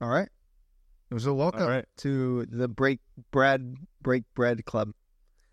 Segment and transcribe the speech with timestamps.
[0.00, 0.28] All right.
[1.10, 1.84] It was a welcome All right.
[1.98, 3.00] to the Break
[3.32, 4.92] Bread Break Bread Club.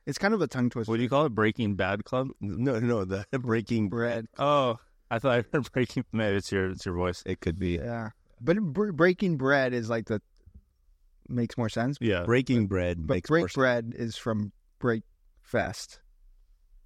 [0.06, 0.90] It's kind of a tongue twister.
[0.92, 1.30] What do you call it?
[1.36, 2.30] Breaking Bad Club?
[2.40, 4.28] No, no, the Breaking bread?
[4.38, 4.78] Oh,
[5.12, 6.06] I thought I heard Breaking.
[6.14, 7.24] Maybe it's your it's your voice.
[7.26, 8.10] It could be Yeah,
[8.40, 10.22] but br- breaking bread is like the
[11.28, 11.98] makes more sense.
[12.00, 12.24] Yeah.
[12.24, 13.56] Breaking Bread But makes break more sense.
[13.56, 15.04] bread is from break
[15.42, 16.00] fest,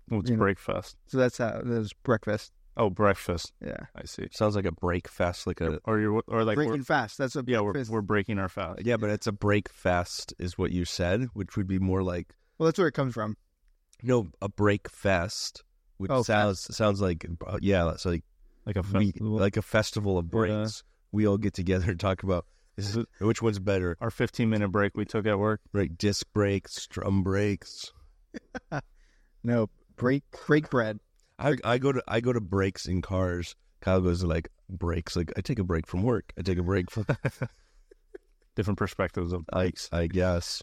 [0.08, 0.42] What's you know.
[0.44, 0.96] breakfast?
[1.08, 2.52] so that's how there's breakfast.
[2.78, 3.52] Oh, breakfast.
[3.64, 4.28] Yeah, I see.
[4.32, 7.18] Sounds like a break fast, like a Or you're or like breaking we're, fast.
[7.18, 8.86] That's a yeah, we're we're breaking our fast.
[8.86, 12.34] yeah, but it's a break fast, is what you said, which would be more like
[12.58, 13.36] well, that's where it comes from.
[14.02, 15.64] no a break fest,
[15.98, 18.24] which Oh, sounds sounds like uh, yeah, it's like
[18.66, 19.38] Like a we, festival.
[19.38, 20.30] like a festival of Yeah.
[20.30, 20.84] breaks.
[21.12, 22.46] We all get together and talk about
[22.78, 25.60] is it, which one's better, our 15 minute break we took at work.
[25.74, 25.96] right?
[25.98, 27.92] Disc breaks, drum breaks.
[29.44, 31.00] No, break break bread.
[31.42, 33.56] I I go to I go to breaks in cars.
[33.82, 35.16] Kyle goes to like breaks.
[35.16, 36.32] Like I take a break from work.
[36.38, 37.06] I take a break from
[38.56, 40.62] Different perspectives of I I guess,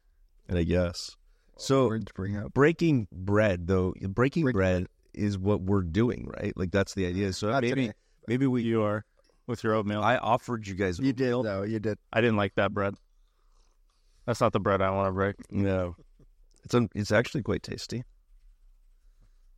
[0.48, 1.16] and I guess.
[1.56, 2.52] So words bring up.
[2.54, 6.52] breaking bread though, breaking Break- bread is what we're doing, right?
[6.56, 7.32] Like that's the idea.
[7.32, 7.94] So Not maybe today.
[8.28, 8.62] maybe we.
[8.62, 9.04] you are
[9.46, 10.02] with your oatmeal.
[10.02, 10.98] I, I offered you guys.
[11.00, 11.62] You did though.
[11.64, 11.98] You did.
[12.12, 12.94] I didn't like that bread.
[14.26, 15.36] That's not the bread I want to break.
[15.50, 15.96] No,
[16.62, 18.04] it's un, it's actually quite tasty.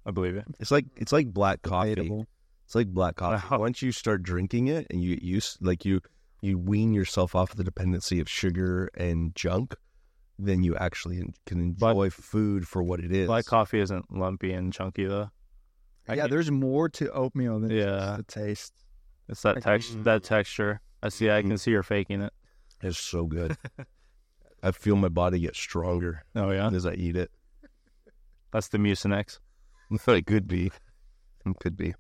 [0.07, 0.45] I believe it.
[0.59, 1.95] It's like it's like black coffee.
[1.95, 2.27] Debatable.
[2.67, 3.47] It's like black coffee.
[3.51, 3.59] Wow.
[3.59, 6.01] Once you start drinking it and you use like you
[6.41, 9.75] you wean yourself off the dependency of sugar and junk,
[10.39, 13.27] then you actually en- can But- enjoy food for what it is.
[13.27, 15.31] Black coffee isn't lumpy and chunky though.
[16.09, 18.17] I yeah, can- there's more to oatmeal than Yeah.
[18.19, 18.73] the taste.
[19.29, 20.81] It's that Like- text that texture.
[21.03, 21.31] I see.
[21.31, 21.57] I can mm-hmm.
[21.57, 22.33] see you're faking it.
[22.83, 23.57] It's so good.
[24.63, 27.31] I feel my body get stronger Oh yeah, as I eat it.
[28.53, 29.39] that's the Mucinex.
[29.91, 30.71] It could be.
[31.47, 31.95] It could be.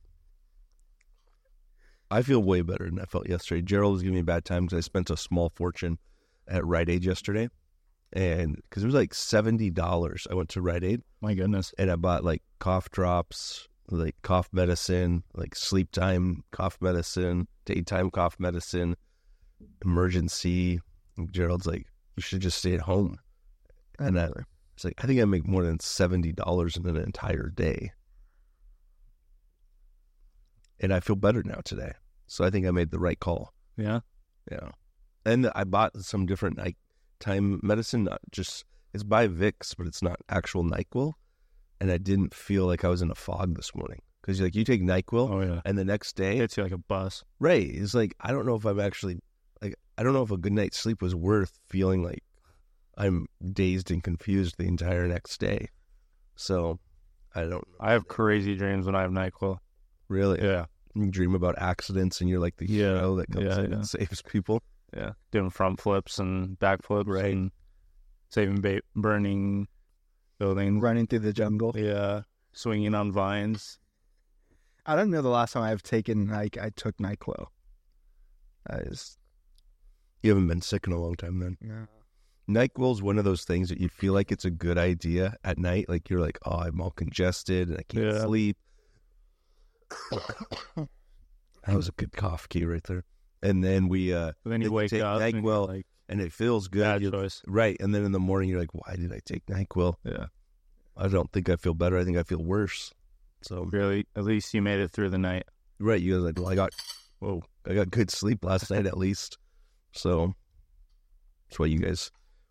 [2.10, 3.62] I feel way better than I felt yesterday.
[3.62, 5.98] Gerald was giving me a bad time because I spent a small fortune
[6.48, 7.48] at Rite Aid yesterday.
[8.12, 11.72] And because it was like $70, I went to Rite Aid My goodness.
[11.78, 18.10] and I bought like cough drops, like cough medicine, like sleep time cough medicine, daytime
[18.10, 18.96] cough medicine,
[19.84, 20.80] emergency.
[21.16, 23.18] And Gerald's like, you should just stay at home.
[24.00, 24.30] And I,
[24.80, 27.92] it's like, I think I make more than $70 in an entire day.
[30.80, 31.92] And I feel better now today.
[32.28, 33.52] So I think I made the right call.
[33.76, 34.00] Yeah.
[34.50, 34.70] Yeah.
[35.26, 38.64] And I bought some different nighttime medicine, not just,
[38.94, 41.12] it's by Vicks, but it's not actual NyQuil.
[41.78, 44.00] And I didn't feel like I was in a fog this morning.
[44.22, 45.60] Because you're like you take NyQuil Oh yeah.
[45.66, 47.22] and the next day, it's like a bus.
[47.38, 49.18] right, it's like, I don't know if I'm actually,
[49.60, 52.22] like, I don't know if a good night's sleep was worth feeling like
[52.96, 55.68] I'm dazed and confused the entire next day.
[56.36, 56.78] So
[57.34, 59.58] I don't I have crazy dreams when I have Nyquil.
[60.08, 60.42] really.
[60.42, 60.66] Yeah.
[60.94, 62.96] You dream about accidents and you're like the Yeah.
[62.98, 63.76] hero that comes Yeah, in yeah.
[63.76, 64.62] and saves people.
[64.94, 65.12] Yeah.
[65.30, 67.08] Doing front flips and back flips.
[67.08, 67.32] Right.
[67.34, 67.52] And
[68.28, 69.68] saving ba- burning
[70.38, 70.82] buildings.
[70.82, 71.72] running through the jungle.
[71.76, 72.22] Yeah.
[72.52, 73.78] Swinging on vines.
[74.84, 77.46] I don't know the last time I've taken like I took Nyquil.
[78.66, 79.18] I just
[80.22, 81.56] You haven't been sick in a long time then.
[81.60, 81.86] no.
[82.48, 85.88] NyQuil's one of those things that you feel like it's a good idea at night.
[85.88, 88.22] Like you're like, oh, I'm all congested and I can't Yeah.
[88.24, 88.56] sleep.
[90.10, 93.04] that was a good cough key right there.
[93.42, 95.68] And then we, uh, But then you wake take up and NyQuil.
[95.68, 96.82] like, and it feels good.
[96.82, 97.42] bad You- choice.
[97.46, 97.76] right.
[97.80, 99.94] And then in the morning, you're like, why did I take NyQuil?
[100.04, 100.26] Yeah.
[100.96, 101.96] I don't think I feel better.
[101.98, 102.92] I think I feel worse.
[103.42, 105.44] So, Really, at least you made it through the night.
[105.78, 106.00] right.
[106.00, 106.74] You guys like, well, I got,
[107.20, 107.42] Whoa.
[107.66, 109.38] I got good sleep last night at least.
[109.92, 110.34] So
[111.48, 112.10] that's why you guys,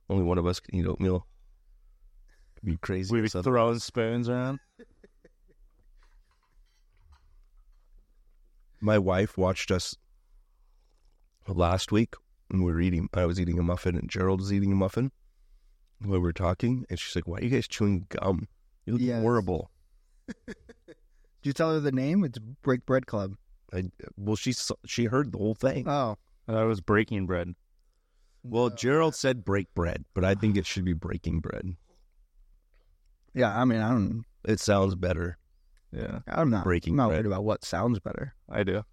[0.09, 1.25] only one of us can eat oatmeal.
[2.64, 3.12] Be crazy.
[3.14, 3.52] We or be something.
[3.52, 4.59] throwing spoons around.
[8.81, 9.96] my wife watched us
[11.48, 12.16] last week
[12.50, 13.09] when we were eating.
[13.14, 15.12] I was eating a muffin and Gerald was eating a muffin
[16.00, 18.48] when we were talking, and she's like, "Why are you guys chewing gum?
[18.86, 19.22] You look Yes.
[19.22, 19.69] horrible."
[20.48, 20.56] Did
[21.48, 22.24] you tell her the name?
[22.24, 23.36] It's Break Bread Club.
[23.74, 23.84] I,
[24.18, 24.53] well, she
[24.86, 25.88] she heard the whole thing.
[25.88, 26.18] Oh,
[26.48, 27.53] That was breaking bread.
[28.44, 28.75] Well, no.
[28.75, 31.75] Gerald said break bread, but I think it should be breaking bread.
[33.33, 34.24] Yeah, I mean, I don't.
[34.45, 35.38] It sounds better.
[35.91, 37.18] Yeah, I'm not Breaking I'm not bread.
[37.19, 38.36] worried about what sounds better.
[38.50, 38.83] I do.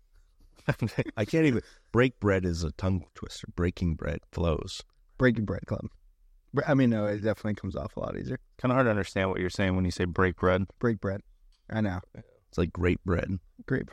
[1.16, 1.62] I can't even
[1.92, 3.46] break bread is a tongue twister.
[3.54, 4.82] Breaking bread flows.
[5.18, 5.86] Breaking Bread Club.
[6.66, 8.38] I mean, no, it definitely comes off a lot easier.
[8.58, 10.64] kind of hard to understand what you're saying when you say break bread.
[10.78, 11.20] Break bread.
[11.70, 12.00] I know.
[12.48, 13.38] It's like great bread.
[13.66, 13.88] Great.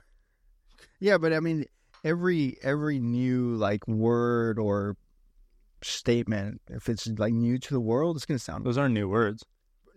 [0.99, 1.65] Yeah, but I mean,
[2.03, 4.95] every every new like word or
[5.89, 8.65] statement, if it's like new to the world, it's gonna sound.
[8.65, 9.44] Those aren't new words.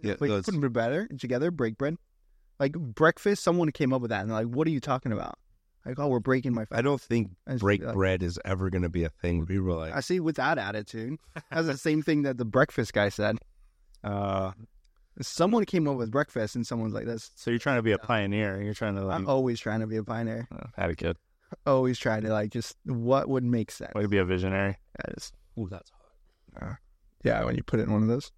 [0.03, 1.97] Yeah, Like no, it's- putting it better together, break bread.
[2.59, 5.39] Like breakfast, someone came up with that, and they're like, "What are you talking about?"
[5.85, 6.67] Like, oh, we're breaking my.
[6.73, 9.47] I don't think I just break like- bread is ever going to be a thing.
[9.47, 11.17] People are like, I see with that attitude.
[11.51, 13.39] That's the same thing that the breakfast guy said.
[14.03, 14.53] Uh,
[15.23, 17.99] Someone came up with breakfast, and someone's like, "This." so you're trying to be a
[17.99, 18.61] pioneer.
[18.61, 20.47] You're trying to like I'm always trying to be a pioneer.
[20.53, 21.17] uh, had a kid.
[21.65, 23.95] Always trying to like just what would make sense.
[23.95, 24.77] Way to be a visionary.
[24.99, 26.75] I just- "Ooh, that's hot." Uh,
[27.25, 28.33] yeah, when you put it in one of those,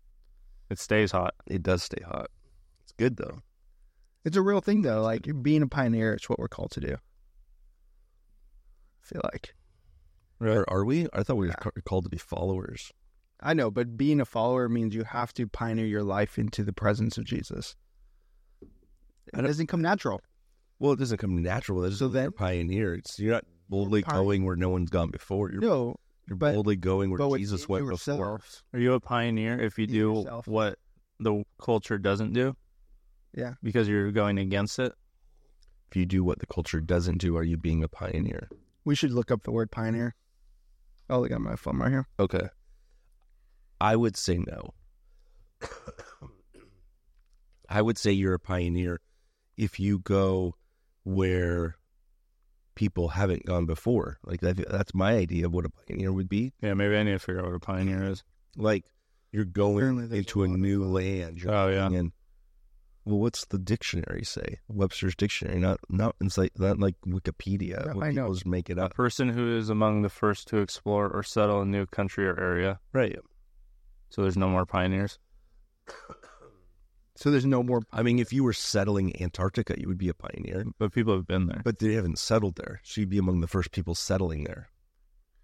[0.70, 1.34] It stays hot.
[1.46, 2.30] It does stay hot.
[2.82, 3.42] It's good though.
[4.24, 5.00] it's a real thing though.
[5.02, 6.94] Like you're being a pioneer, it's what we're called to do.
[9.02, 9.54] I feel like
[10.40, 11.06] Or are we?
[11.12, 11.70] I thought we were Yeah.
[11.84, 12.92] called to be followers.
[13.40, 16.72] I know, but being a follower means you have to pioneer your life into the
[16.72, 17.74] presence of Jesus.
[18.60, 20.20] It doesn't come natural.
[20.78, 21.80] Well, it doesn't come natural.
[21.80, 22.94] That's So then- pioneer.
[22.94, 25.50] It's you're not boldly going where no one's gone before.
[25.50, 25.96] You're, No,
[26.28, 28.40] you're but- boldly going where but Jesus went before.
[28.72, 30.46] Are you a pioneer if you Be do yourself.
[30.46, 30.78] what
[31.18, 32.54] the culture doesn't do?
[33.34, 33.54] Yeah.
[33.62, 34.92] Because you're going against it.
[35.90, 38.48] If you do what the culture doesn't do, are you being a pioneer?
[38.84, 40.14] We should look up the word pioneer.
[41.08, 42.06] Oh, I got my phone right here.
[42.20, 42.48] Okay.
[43.80, 44.74] I would say no.
[47.70, 49.00] I would say you're a pioneer
[49.56, 50.54] if you go
[51.04, 51.77] where
[52.78, 54.18] people haven't gone before.
[54.24, 56.52] Like that, that's my idea of what a pioneer would be.
[56.62, 58.22] Yeah, maybe I need to figure out what a pioneer is.
[58.56, 58.84] Like
[59.32, 61.42] you're going into a a new land.
[61.42, 61.88] You're Oh, yeah.
[61.88, 62.12] going in-
[63.04, 64.60] well, what's the dictionary say?
[64.68, 67.84] Webster's dictionary, not not it's like not like Wikipedia.
[67.86, 68.32] Yeah, what I know.
[68.32, 68.94] just make it A up.
[68.94, 72.78] person who is among the first to explore or settle a new country or area.
[72.92, 73.18] Right.
[74.10, 75.18] So there's no more pioneers.
[77.18, 77.82] So there's no more.
[77.92, 80.66] I mean, if you were settling Antarctica, you would be a pioneer.
[80.78, 81.62] But people have been there.
[81.64, 82.80] But they haven't settled there.
[82.84, 84.68] So you'd be among the first people settling there.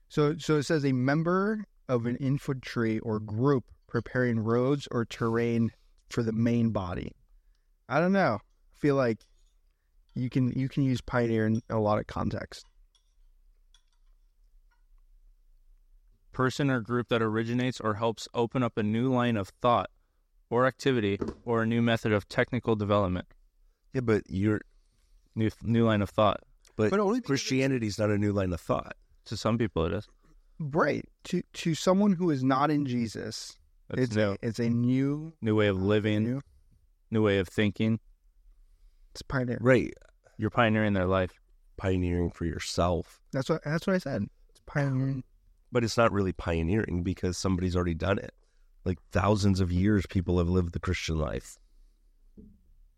[0.09, 5.73] So so it says a member of an infantry or group preparing roads or terrain
[6.11, 7.11] for the main body.
[7.89, 8.39] I don't know.
[8.41, 9.19] I feel like
[10.15, 12.65] you can you can use pioneer in a lot of contexts.
[16.31, 19.89] person or group that originates or helps open up a new line of thought
[20.51, 23.27] or activity or a new method of technical development.
[23.93, 24.61] Yeah, but you're
[25.37, 26.41] New new line of thought.
[26.77, 28.95] but, But only because Christianity's not a new line of thought.
[29.27, 30.07] To some people, it is.
[30.61, 31.05] Right.
[31.25, 33.57] To to someone who is not in Jesus,
[33.89, 34.31] That's it's new.
[34.33, 36.41] a, it's a new New way of living, new
[37.11, 37.99] new way of thinking.
[39.11, 39.59] it's pioneer.
[39.61, 39.93] Right.
[40.39, 41.33] You're pioneering their life.
[41.77, 43.21] Pioneering for yourself.
[43.33, 44.23] That's what that's what I said.
[44.51, 45.25] It's pioneering.
[45.73, 48.33] But it's not really pioneering because somebody's already done it.
[48.85, 51.59] Like thousands of years people have lived the Christian life.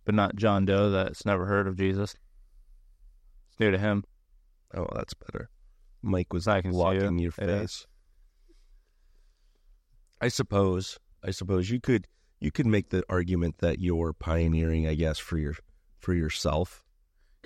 [0.04, 2.14] But not John Doe that's never heard of Jesus.
[3.50, 4.04] It's new to him.
[4.74, 5.48] Oh, that's better.
[6.02, 7.22] Mike was I can blocking it.
[7.22, 7.60] your It is.
[7.60, 7.86] face.
[10.20, 12.06] I suppose I suppose you could
[12.38, 15.54] you could make the argument that you're pioneering, I guess, for your
[15.98, 16.82] for yourself.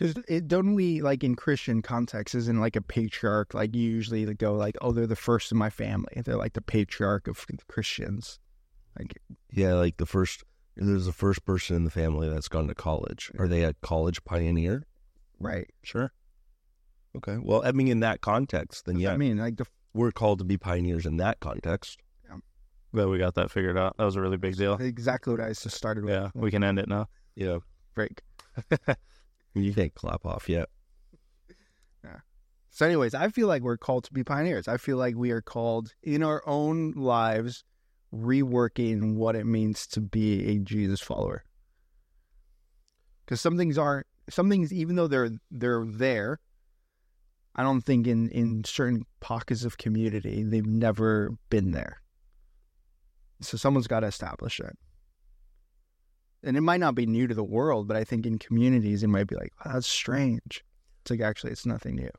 [0.00, 4.24] Because it don't we like in Christian context isn't like a patriarch like you usually
[4.24, 7.46] they go like oh they're the first in my family they're like the patriarch of
[7.68, 8.38] Christians
[8.98, 9.18] like
[9.52, 10.42] Yeah, like the first
[10.74, 13.30] there's the first person in the family that's gone to college.
[13.38, 14.86] Are they a college pioneer?
[15.38, 16.12] right Sure.
[17.16, 17.36] Okay.
[17.38, 20.44] Well, I mean in that context, then yeah, I mean like the we're called to
[20.44, 21.98] be pioneers in that context.
[22.26, 22.36] Yeah.
[22.94, 23.96] Glad we got that figured out.
[23.98, 24.74] That was a really big deal.
[24.76, 27.08] exactly what I just started with Yeah, we can end it now.
[27.34, 27.58] Yeah.
[27.94, 28.22] break
[29.54, 30.68] You can't clap off yet.
[32.02, 32.20] Yeah.
[32.70, 35.42] so anyways I feel like we're called to be pioneers I feel like we are
[35.42, 37.62] called in our own lives
[38.14, 41.44] reworking what it means to be a Jesus follower
[43.24, 46.40] because some things aren't some things even though they're they're there
[47.54, 52.00] I don't think in in certain pockets of community they've never been there
[53.42, 54.78] so someone's got to establish it
[56.42, 59.08] and it might not be new to the world but I think in communities it
[59.08, 60.64] might be like oh, that's strange
[61.02, 62.10] it's like actually it's nothing new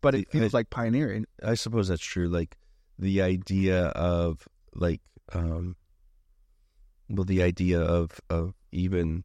[0.00, 2.28] but it feels like pioneering I suppose that's true.
[2.28, 2.56] Like
[2.98, 5.00] the idea of like
[5.32, 5.76] um
[7.08, 9.24] well the idea of of even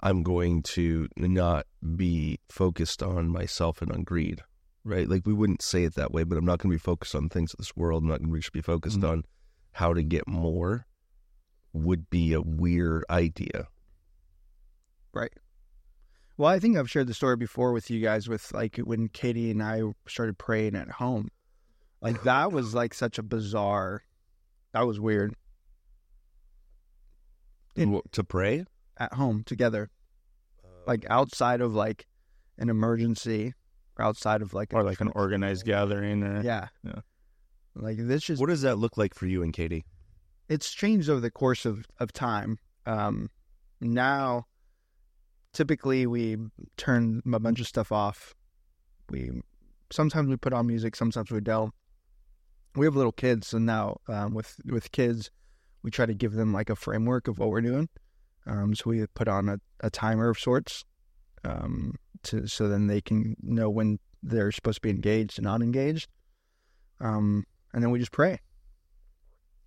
[0.00, 4.42] I'm going to not be focused on myself and on greed.
[4.84, 5.08] Right?
[5.08, 7.54] Like we wouldn't say it that way, but I'm not gonna be focused on things
[7.54, 8.02] of this world.
[8.02, 9.08] I'm not gonna be focused Mhm.
[9.08, 9.24] on
[9.72, 10.86] how to get more
[11.72, 13.68] would be a weird idea.
[15.14, 15.32] Right.
[16.36, 19.50] Well, I think I've shared the story before with you guys with like when Katie
[19.50, 21.28] and I started praying at home.
[22.00, 24.02] Like that was like such a bizarre
[24.72, 25.34] that was weird.
[27.76, 28.64] It- Wh- to pray?
[28.96, 29.90] At home together.
[30.86, 32.06] Like outside of like
[32.58, 33.54] an emergency
[33.98, 36.22] or outside of like a Or like an organized gathering.
[36.22, 36.68] Or, Yeah.
[36.84, 37.00] Yeah.
[37.74, 39.84] Like this just what does that look like for you and Katie?
[40.48, 42.58] It's changed over the course of, of time.
[42.86, 43.30] Um,
[43.80, 44.46] now
[45.52, 46.36] typically we
[46.76, 48.34] turn a bunch of stuff off.
[49.10, 49.30] We
[49.90, 51.72] sometimes we put on music, sometimes we don't.
[52.74, 55.30] We have little kids, so now um, with with kids,
[55.82, 57.88] we try to give them like a framework of what we're doing.
[58.46, 60.84] Um, so we put on a, a timer of sorts,
[61.44, 61.94] um,
[62.24, 66.08] to so then they can know when they're supposed to be engaged and not engaged.
[67.00, 67.44] Um,
[67.74, 68.38] and then we just pray,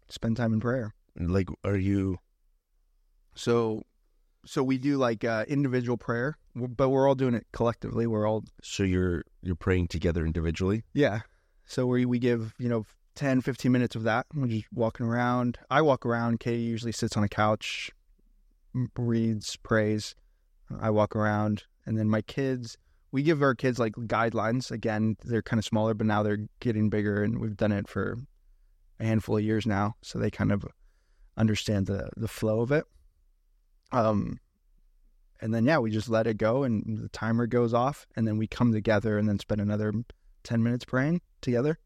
[0.09, 0.93] spend time in prayer.
[1.17, 2.17] Like, are you?
[3.35, 3.83] So,
[4.45, 8.07] so we do like uh, individual prayer, but we're all doing it collectively.
[8.07, 10.83] We're all So you're you're praying together individually?
[10.93, 11.21] yeah.
[11.67, 12.85] So we we give you know
[13.15, 14.27] 10, 15 minutes of that.
[14.35, 15.57] We're just walking around.
[15.69, 16.39] I walk around.
[16.39, 17.89] Katie usually sits on a couch,
[18.97, 20.15] reads, prays.
[20.79, 22.77] I walk around, and then my kids.
[23.11, 24.71] We give our kids like guidelines.
[24.71, 28.17] Again, they're kind of smaller, but now they're getting bigger, and we've done it for
[28.99, 30.65] a handful of years now, so they kind of
[31.37, 32.85] understand the the flow of it.
[33.91, 34.39] Um,
[35.41, 38.37] and then yeah, we just let it go, and the timer goes off, and then
[38.37, 39.93] we come together, and then spend another
[40.43, 41.79] ten minutes praying together.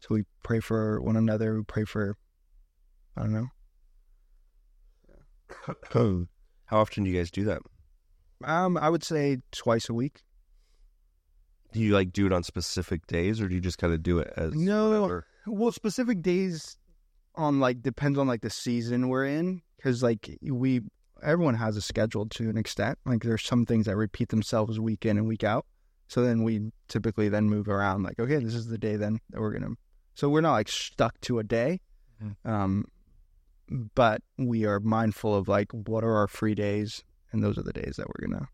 [0.00, 1.56] So we pray for one another.
[1.56, 2.16] We pray for,
[3.16, 3.48] I don't know.
[6.66, 7.62] How often do you guys do that?
[8.44, 10.22] Um, I would say twice a week.
[11.72, 14.18] Do you like do it on specific days, or do you just kind of do
[14.20, 14.88] it as No.
[14.90, 15.26] whatever?
[15.48, 16.76] Well, specific days
[17.34, 20.80] on like depends on like the season we're in because like we
[21.22, 22.98] everyone has a schedule to an extent.
[23.06, 25.66] Like there's some things that repeat themselves week in and week out.
[26.08, 29.40] So then we typically then move around like okay, this is the day then that
[29.40, 29.74] we're gonna.
[30.14, 31.80] So we're not like stuck to a day,
[32.22, 32.34] Mhm.
[32.44, 32.84] um,
[33.94, 37.72] but we are mindful of like what are our free days, and those are the
[37.72, 38.48] days that we're gonna.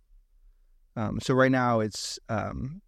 [0.96, 2.82] Um, so right now it's um,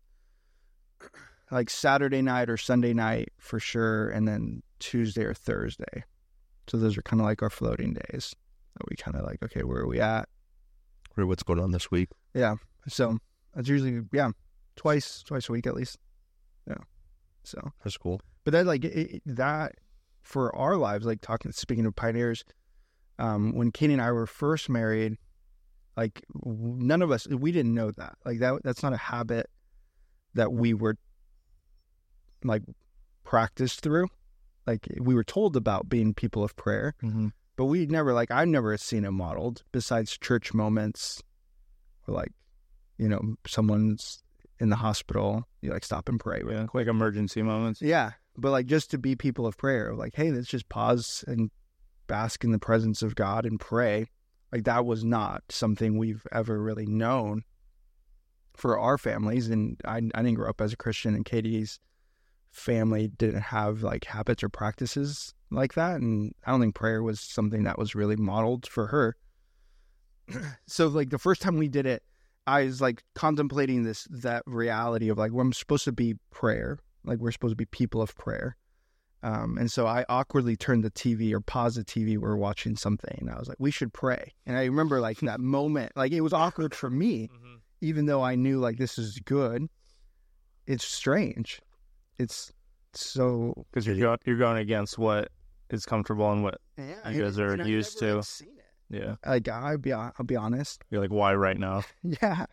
[1.51, 6.05] like Saturday night or Sunday night for sure, and then Tuesday or Thursday.
[6.69, 8.35] So those are kind of like our floating days.
[8.75, 10.29] That we kind of like, okay, where are we at?
[11.17, 12.09] Or what's going on this week?
[12.35, 12.57] Yeah.
[12.89, 13.19] So
[13.55, 14.31] that's usually yeah,
[14.77, 15.97] twice twice a week at least.
[16.69, 16.77] Yeah.
[17.45, 18.21] So, That's cool.
[18.45, 19.73] but that like it- that
[20.23, 22.45] for our lives, like talking speaking of pioneers,
[23.21, 25.17] um, when Katie and I were first married,
[25.97, 29.49] like none of us we didn't know that like that that's not a habit
[30.35, 30.97] that we were
[32.45, 32.63] like
[33.25, 34.09] practiced through.
[34.67, 37.29] Like we were told about being people of prayer, Mm-hmm.
[37.57, 41.23] but we never like I've never seen it modeled besides church moments
[42.09, 42.33] or like
[42.99, 44.23] you know someone's
[44.59, 47.83] in the hospital you like stop and pray really Yeah, like emergency moments.
[47.83, 51.51] yeah but like just to be people of prayer like hey let's just pause and
[52.07, 54.07] bask in the presence of God and pray
[54.53, 57.43] like that was not something we've ever really known
[58.57, 61.79] for our families and I, I didn't grow up as a Christian and Katie's
[62.57, 67.21] family didn't have like habits or practices like that and I don't think prayer was
[67.21, 69.17] something that was really modeled for her
[70.67, 72.03] so like the first time we did it
[72.47, 77.19] I was like contemplating this that reality of like we're supposed to be prayer like
[77.19, 78.57] we're supposed to be people of prayer
[79.23, 82.17] um, and so I awkwardly turned the TV or paused the TV.
[82.17, 83.17] We are watching something.
[83.19, 84.35] And I was like, we should pray.
[84.45, 87.55] And I remember like that moment, like it was awkward for me, Mm-hmm.
[87.81, 89.69] even though I knew like this is good.
[90.67, 91.61] It's strange.
[92.19, 92.53] It's
[92.95, 95.29] so Because you're go- you're going against what
[95.71, 98.17] is comfortable and what yeah, You guys are and used to.
[98.17, 98.25] like,
[98.89, 99.15] yeah.
[99.27, 100.83] Like I'll be I'll be honest.
[100.91, 101.83] You're like why right now?
[102.03, 102.47] Yeah,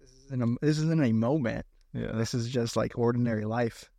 [0.00, 1.64] this isn't a, this isn't a moment.
[1.92, 2.12] Yeah.
[2.12, 3.90] This is just like ordinary life.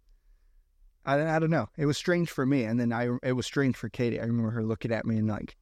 [1.05, 1.67] I, I don't know.
[1.77, 4.19] It was strange for me, and then I it was strange for Katie.
[4.19, 5.55] I remember her looking at me and like,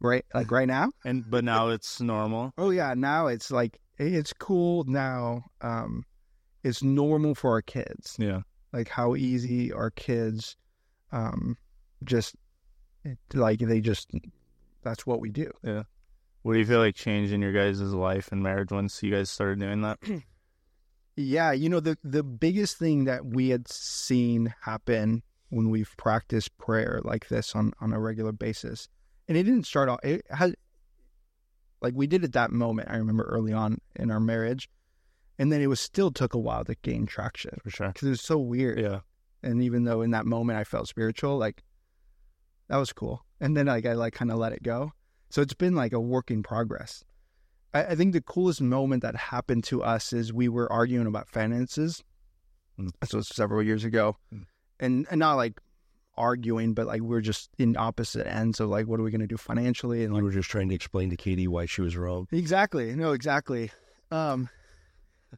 [0.00, 0.90] right, like right now.
[1.04, 2.52] And but now it's normal.
[2.58, 5.44] Oh yeah, now it's like it's cool now.
[5.60, 6.04] Um,
[6.62, 8.16] it's normal for our kids.
[8.18, 8.40] Yeah.
[8.72, 10.56] Like how easy our kids,
[11.12, 11.56] um,
[12.04, 12.36] just
[13.34, 14.10] like they just
[14.82, 15.50] that's what we do.
[15.62, 15.82] Yeah.
[16.42, 19.28] What do you feel like changed in your guys' life and marriage once you guys
[19.28, 19.98] started doing that?
[21.16, 26.56] Yeah, you know the the biggest thing that we had seen happen when we've practiced
[26.56, 28.88] prayer like this on on a regular basis,
[29.28, 29.98] and it didn't start off.
[30.02, 30.54] It had
[31.82, 32.88] like we did at that moment.
[32.90, 34.70] I remember early on in our marriage,
[35.40, 37.88] and then it was still took a while to gain traction For sure.
[37.88, 38.78] because it was so weird.
[38.78, 39.00] Yeah.
[39.42, 41.62] And even though in that moment I felt spiritual, like
[42.68, 43.24] that was cool.
[43.40, 44.92] And then like I like kind of let it go.
[45.30, 47.02] So it's been like a work in progress.
[47.72, 51.28] I, I think the coolest moment that happened to us is we were arguing about
[51.28, 52.04] finances.
[52.78, 52.90] Mm.
[53.00, 54.44] This was several years ago, Mm.
[54.78, 55.60] and and not like
[56.16, 59.26] arguing, but like we're just in opposite ends of like what are we going to
[59.26, 62.28] do financially and like were just trying to explain to Katie why she was wrong.
[62.30, 62.94] Exactly.
[62.94, 63.70] No, exactly.
[64.10, 64.48] Um,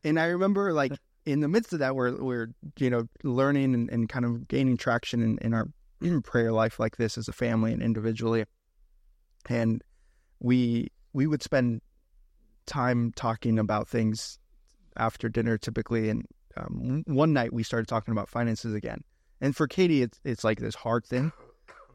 [0.05, 0.93] and I remember like
[1.25, 4.77] in the midst of that, we're, we're, you know, learning and, and kind of gaining
[4.77, 5.69] traction in, in our
[6.25, 8.45] prayer life like this as a family and individually.
[9.49, 9.83] And
[10.41, 11.81] we, we would spend
[12.67, 14.39] time talking about things
[14.97, 19.03] after dinner typically, and um, one night we started talking about finances again.
[19.41, 21.33] And for Katie, it's it's like this hard thing,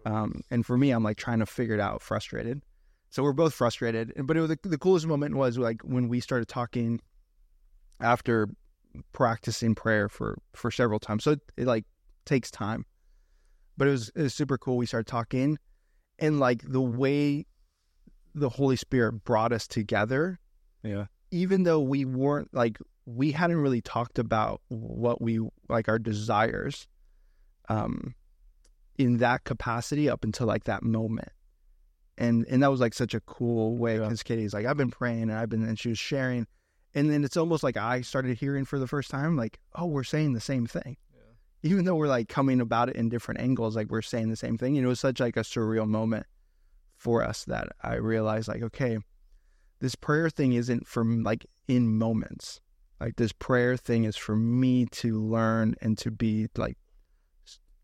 [0.06, 2.62] um, and for me, I'm like trying to figure it out, frustrated.
[3.10, 4.14] So we're both frustrated.
[4.18, 7.00] But it was the, the coolest moment was like when we started talking
[8.00, 8.50] after
[9.14, 11.24] practicing prayer for for several times.
[11.24, 11.86] So it, it like
[12.26, 12.86] takes time,
[13.78, 14.78] but it was it was super cool.
[14.78, 15.58] We started talking,
[16.20, 17.46] and like the way
[18.36, 20.40] the Holy Spirit brought us together,
[20.84, 21.06] Yeah.
[21.32, 25.40] even though we weren't like we hadn't really talked about what we
[25.70, 26.88] like our desires,
[27.70, 28.14] um,
[28.98, 31.30] in that capacity up until like that moment.
[32.18, 34.04] And and that was like such a cool way Yeah.
[34.04, 36.48] because Katie's like I've been praying and I've been and she was sharing,
[36.98, 40.04] and then it's almost like I started hearing for the first time like oh we're
[40.04, 40.98] saying the same thing,
[41.62, 44.58] even though we're like coming about it in different angles like we're saying the same
[44.58, 44.78] thing.
[44.78, 46.26] And it was such like a surreal moment
[46.96, 48.98] for us that I realized like okay,
[49.80, 52.62] this prayer thing isn't for like in moments.
[53.00, 56.80] Like this prayer thing is for me to learn and to be like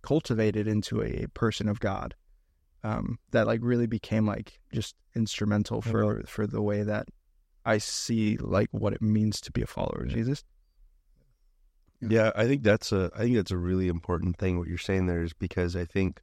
[0.01, 2.15] cultivated into a person of God.
[2.86, 7.08] Um, that like really became like just instrumental for for the way that
[7.65, 10.43] I see like what it means to be a follower of Jesus.
[12.01, 15.05] Yeah, I think that's a I think that's a really important thing what you're saying
[15.08, 16.22] there is because I think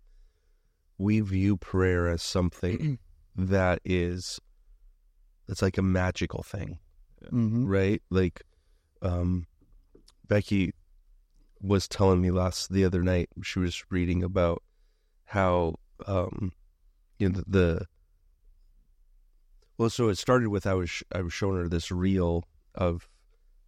[0.98, 2.98] we view prayer as something
[3.36, 4.38] that is
[5.48, 6.78] it's like a magical thing,
[7.32, 7.66] Mm-hmm.
[7.66, 8.02] right?
[8.10, 8.42] Like
[9.02, 9.46] um
[10.28, 10.72] Becky
[11.62, 14.62] was telling me last the other night she was reading about
[15.24, 15.74] how
[16.06, 16.52] um
[17.18, 17.86] you know the, the
[19.80, 22.44] well so it started with I was I was showing her this reel
[22.74, 23.08] of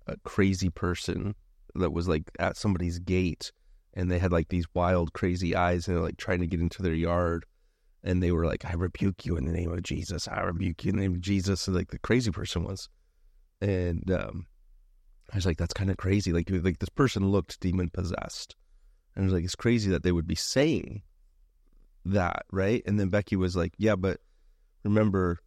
[0.07, 1.35] a crazy person
[1.75, 3.51] that was like at somebody's gate
[3.95, 6.83] and they had like these wild crazy eyes and they're like trying to get into
[6.83, 7.47] their yard
[8.05, 10.29] and they were like I rebuke you in the name of Jesus.
[10.29, 12.91] I rebuke you in the name of Jesus and like the crazy person was.
[13.63, 14.45] And um
[15.33, 16.31] I was like that's kind of crazy.
[16.35, 18.55] Like like this person looked demon possessed
[19.17, 21.01] and I was like it's crazy that they would be saying
[22.05, 22.83] that right?
[22.85, 24.21] And then Becky was like yeah but
[24.85, 25.39] remember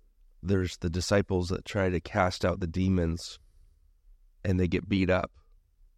[0.47, 3.39] there's the disciples that try to cast out the demons
[4.43, 5.31] and they get beat up.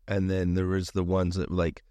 [0.08, 1.84] And then there was the ones that like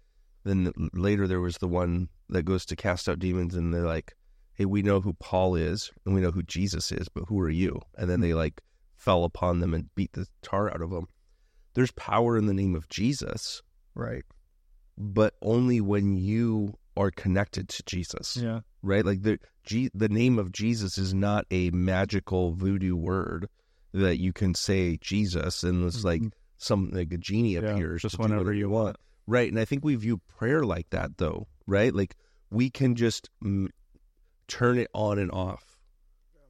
[0.43, 4.15] then later there was the one that goes to cast out demons and they're like
[4.53, 7.49] hey we know who paul is and we know who jesus is but who are
[7.49, 7.79] you?
[7.97, 8.37] And then they hmm.
[8.37, 8.61] like
[8.95, 11.07] fell upon them and beat the tar out of them.
[11.75, 13.61] There's power in the name of jesus.
[13.93, 14.23] Right.
[14.97, 18.37] but only when you are connected to jesus.
[18.37, 18.61] Yeah.
[18.81, 19.05] Right?
[19.05, 23.49] Like the G, the name of Jesus is not a magical voodoo word
[23.93, 26.31] that you can say Jesus and it's like Mhm.
[26.57, 28.97] some like a genie Yeah, appears just whenever whatever you want.
[29.25, 29.49] right?
[29.49, 31.93] And I think we view prayer like that though, right?
[31.93, 32.15] Like
[32.49, 33.67] we can just mm,
[34.47, 35.77] turn it on and off,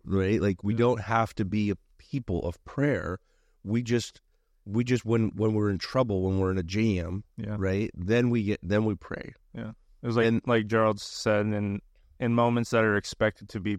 [0.06, 0.42] right?
[0.42, 0.78] Like we Yeah.
[0.80, 3.20] don't have to be a people of prayer.
[3.64, 4.22] We just
[4.66, 7.56] we just when when we're in trouble, when we're in a jam, Yeah.
[7.58, 7.90] right?
[7.96, 9.34] Then we get then we pray.
[9.54, 9.72] Yeah.
[10.02, 11.82] It was like And- like Gerald said, in
[12.20, 13.78] in moments that are expected to be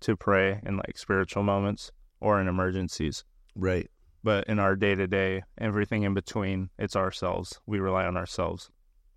[0.00, 3.24] to pray in like spiritual moments or in emergencies.
[3.54, 3.90] Right.
[4.22, 7.58] But in our day to day, everything in between, it's ourselves.
[7.66, 8.70] We rely on ourselves.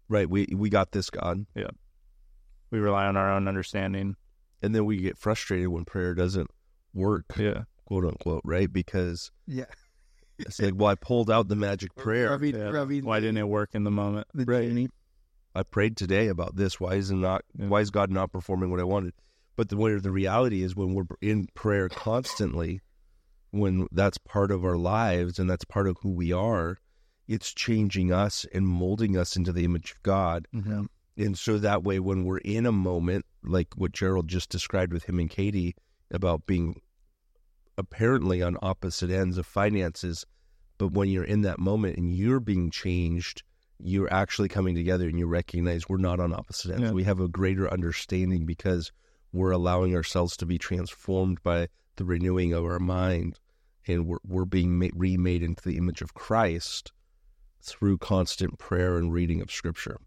[0.10, 0.30] Right.
[0.30, 1.46] We we got this God.
[1.56, 1.70] Yeah.
[2.72, 4.16] We rely on our own understanding.
[4.62, 6.50] and then we get frustrated when prayer doesn't
[6.94, 7.64] work, Yeah.
[7.86, 8.72] quote unquote, right?
[8.72, 9.66] Because Yeah.
[10.40, 12.30] it's like, well, I pulled out the magic prayer.
[12.30, 12.70] Ravi, Yeah.
[12.70, 14.28] Ravi, Why didn't it work in the moment?
[14.34, 14.68] the Right.
[14.70, 14.88] genie.
[15.56, 16.80] I prayed today about this.
[16.80, 17.44] Why is it not?
[17.58, 17.68] Yeah.
[17.68, 19.14] Why is God not performing what I wanted?
[19.56, 22.82] But the where the reality is, when we're in prayer constantly,
[23.52, 26.78] when that's part of our lives and that's part of who we are,
[27.28, 30.48] it's changing us and molding us into the image of God.
[30.52, 30.84] Yeah.
[31.16, 35.04] And so that way, when we're in a moment like what Gerald just described with
[35.04, 35.76] him and Katie
[36.10, 36.82] about being
[37.78, 40.26] apparently on opposite ends of finances,
[40.78, 43.44] but when you're in that moment and you're being changed,
[43.86, 46.84] you're actually coming together and you recognize we're not on opposite ends.
[46.84, 46.92] Yeah.
[46.92, 48.92] We have a greater understanding because
[49.34, 51.68] we're allowing ourselves to be transformed by
[51.98, 53.40] the renewing of our mind
[53.86, 56.94] and we're, we're being ma- remade into the image of Christ
[57.62, 59.98] through constant prayer and reading of scripture.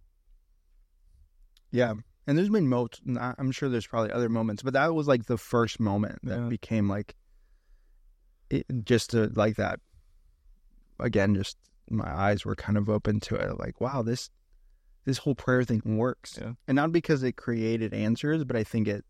[1.70, 1.94] Yeah.
[2.26, 3.00] And there's been moments,
[3.38, 6.48] I'm sure there's probably other moments, but that was like the first moment that Yeah.
[6.48, 7.14] became like,
[8.48, 9.80] it, just to, like that.
[10.98, 11.56] Again, just
[11.90, 13.58] my eyes were kind of open to it.
[13.58, 14.30] Like, wow, this,
[15.04, 16.38] this whole prayer thing works.
[16.40, 16.52] Yeah.
[16.66, 19.04] And not because it created answers, but I think it,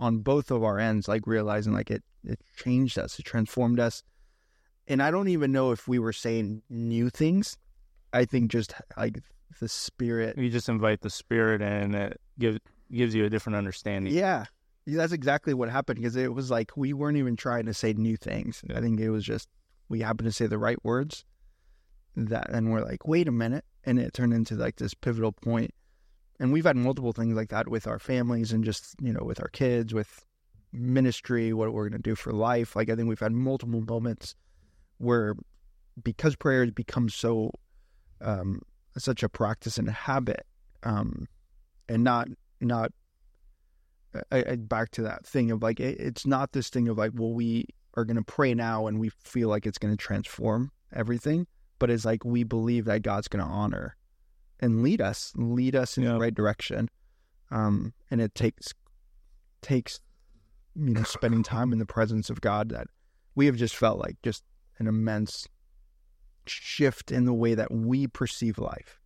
[0.00, 4.02] on both of our ends, like realizing like it, it changed us, it transformed us.
[4.88, 7.56] And I don't even know if we were saying new things.
[8.12, 9.20] I think just like
[9.60, 12.58] the spirit You just invite the spirit in and it gives
[12.90, 14.12] gives you a different understanding.
[14.12, 14.46] Yeah.
[14.86, 18.16] That's exactly what happened because it was like we weren't even trying to say new
[18.16, 18.62] things.
[18.68, 18.78] Yeah.
[18.78, 19.48] I think it was just
[19.88, 21.24] we happen to say the right words
[22.16, 25.72] that and we're like wait a minute and it turned into like this pivotal point.
[26.40, 29.40] And we've had multiple things like that with our families and just you know with
[29.40, 30.24] our kids with
[30.72, 32.76] ministry what we're going to do for life.
[32.76, 34.34] Like i think we've had multiple moments
[34.98, 35.34] where
[36.02, 37.50] because prayer has become so
[38.20, 38.60] um
[38.96, 40.46] such a practice and a habit
[40.82, 41.26] um
[41.88, 42.28] and not
[42.60, 42.92] not
[44.30, 47.12] I, I, back to that thing of like it, it's not this thing of like
[47.14, 50.70] well we are going to pray now and we feel like it's going to transform
[50.92, 51.46] everything
[51.82, 53.96] but it's like we believe that god's going to honor
[54.60, 56.12] and lead us lead us in Yeah.
[56.12, 56.88] the right direction
[57.50, 58.72] um and it takes
[59.62, 59.98] takes
[60.76, 62.86] you know spending time in the presence of god that
[63.34, 64.44] we have just felt like just
[64.78, 65.48] an immense
[66.46, 69.00] shift in the way that we perceive life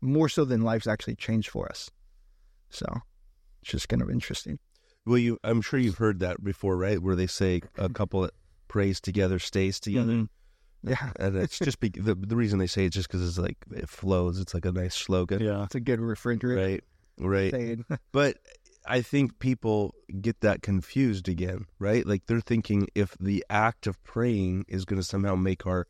[0.00, 1.90] more so than life's actually changed for us
[2.70, 2.86] so
[3.62, 4.58] it's just kind of interesting
[5.06, 6.98] Well, you, I'm sure you've heard that before, right?
[7.00, 8.32] Where they say a couple that
[8.68, 10.28] prays together stays together, Mhm.
[10.86, 13.56] Yeah and it's just be, the the reason they say it's just because it's like
[13.74, 14.38] it flows.
[14.38, 15.64] It's like a nice slogan, Yeah.
[15.64, 16.84] it's a good refrigerator right?
[17.18, 17.50] Right.
[17.52, 17.84] saying.
[18.12, 18.36] But
[18.86, 22.04] I think people get that confused again, right?
[22.06, 25.86] Like they're thinking if the act of praying is going to somehow make our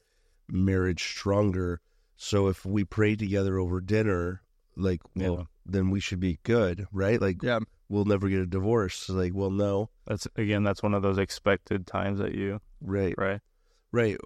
[0.49, 1.81] marriage stronger.
[2.17, 4.43] So if we pray together over dinner,
[4.77, 5.45] like, well, Yeah.
[5.67, 7.21] then we should be good, right?
[7.21, 9.09] Like yeah we'll never get a divorce.
[9.09, 10.63] Like, well, no, That's again.
[10.63, 13.41] That's one of those expected times that you right, right,
[13.93, 14.17] right.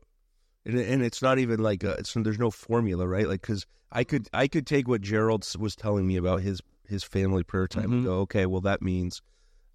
[0.69, 3.27] And, and it's not even like a, it's there's no formula, right?
[3.27, 7.03] Like, because I could I could take what Gerald was telling me about his his
[7.03, 8.05] family prayer time and Mhm.
[8.05, 9.21] go, okay, well that means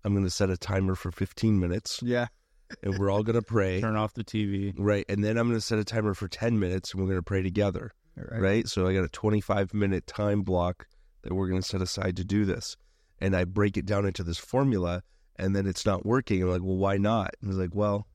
[0.03, 2.27] I'm going to set a timer for 15 minutes yeah
[2.81, 4.73] and we're all going to pray, Turn off the TV.
[4.77, 5.05] right?
[5.09, 7.23] And then I'm going to set a timer for 10 minutes and we're going to
[7.23, 8.67] pray together, right, right?
[8.67, 10.87] So I got a 25 minute time block
[11.21, 12.75] that we're going to set aside to do this.
[13.19, 15.03] And I break it down into this formula
[15.37, 16.41] and then it's not working.
[16.43, 17.31] I'm like, well, why not?
[17.41, 18.07] And it's like, well,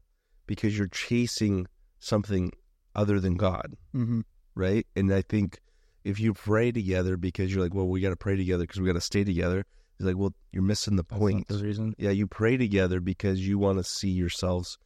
[0.47, 1.67] because you're chasing
[2.01, 2.53] something
[2.95, 4.21] other than God, hmm
[4.55, 4.87] right?
[4.97, 5.61] And I think
[6.05, 8.87] if you pray together because you're like, well, we got to pray together because we
[8.89, 9.65] got to stay together,
[9.99, 11.47] it's like, well, you're missing the point.
[11.49, 11.95] the reason.
[11.99, 14.77] Yeah, you pray together because you want to see yourselves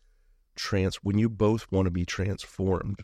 [0.56, 3.00] trans when you both want to be transformed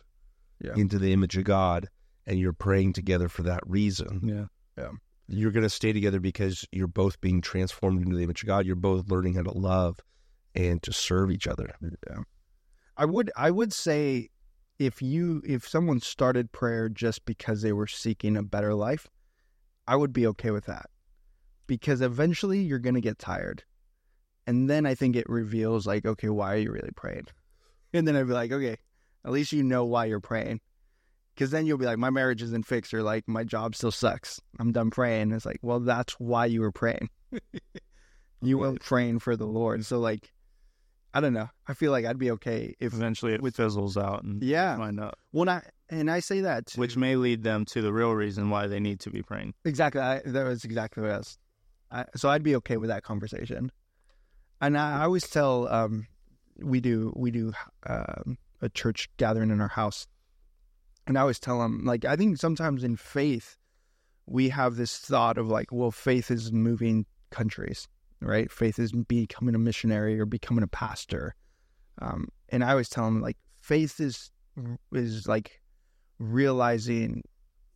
[0.62, 0.74] Yeah.
[0.76, 1.88] into the image of God
[2.26, 4.48] and you're praying together for that reason.
[4.76, 4.88] Yeah.
[5.30, 8.64] You're going to stay together because you're both being transformed into the image of God.
[8.66, 9.98] You're both learning how to love
[10.54, 11.74] and to serve each other.
[11.82, 12.18] Yeah.
[12.96, 14.30] I would I would say
[14.78, 19.08] if you if someone started prayer just because they were seeking a better life,
[19.86, 20.86] I would be okay with that.
[21.66, 23.64] Because eventually you're going to get tired.
[24.46, 27.26] And then I think it reveals like okay, why are you really praying?
[27.94, 28.76] And then I'd be like, okay,
[29.24, 30.60] at least you know why you're praying.
[31.38, 34.42] Cuz then you'll be like my marriage isn't fixed or like my job still sucks.
[34.58, 35.32] I'm done praying.
[35.32, 37.08] It's like, well, that's why you were praying.
[38.42, 39.86] you were praying for the Lord.
[39.86, 40.34] So like
[41.14, 41.48] I don't know.
[41.66, 44.76] I feel like I'd be okay if Eventually, it With- fizzles out and yeah.
[44.76, 46.80] find out, Well, I and I say that too.
[46.80, 49.54] which may lead them to the real reason why they need to be praying.
[49.64, 51.38] exactly I, that was exactly what I was.
[51.90, 53.72] I, so I'd be okay with that conversation.
[54.60, 56.06] And I, I always tell um,
[56.60, 57.52] we do we do
[57.86, 60.06] um, a church gathering in our house,
[61.06, 63.56] and I always tell them like I think sometimes in faith
[64.26, 67.88] we have this thought of like well faith is moving countries
[68.20, 68.50] right?
[68.50, 71.34] Faith is becoming a missionary or becoming a pastor.
[72.00, 74.30] Um, and I always tell them like faith is
[74.92, 75.60] is like
[76.18, 77.22] realizing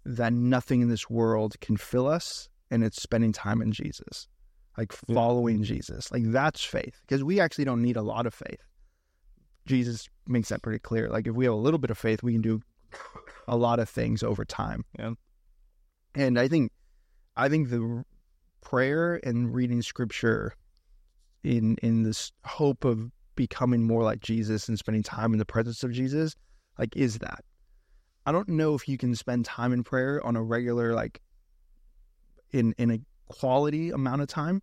[0.05, 4.27] that nothing in this world can fill us and it's spending time in Jesus
[4.77, 5.15] like Yeah.
[5.15, 6.11] following Jesus.
[6.11, 8.61] Like that's faith because we actually don't need a lot of faith.
[9.67, 11.09] Jesus makes that pretty clear.
[11.09, 12.61] Like if we have a little bit of faith we can do
[13.47, 14.85] a lot of things over time.
[14.99, 15.13] Yeah.
[16.15, 16.73] and I think
[17.37, 18.05] I think the
[18.63, 20.55] prayer and reading scripture
[21.43, 25.83] in in this hope of becoming more like Jesus and spending time in the presence
[25.83, 26.35] of Jesus
[26.79, 27.45] like is that
[28.25, 31.21] I don't know if you can spend time in prayer on a regular like
[32.53, 34.63] in in a quality amount of time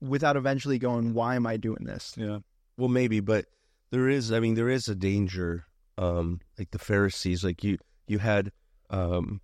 [0.00, 2.38] without eventually going why am I doing this Yeah.
[2.78, 3.46] Well, maybe, but
[3.90, 4.32] there is.
[4.32, 5.64] I mean, there is a danger.
[5.98, 8.52] Um, like the Pharisees, like you, you had.
[8.88, 9.42] Um,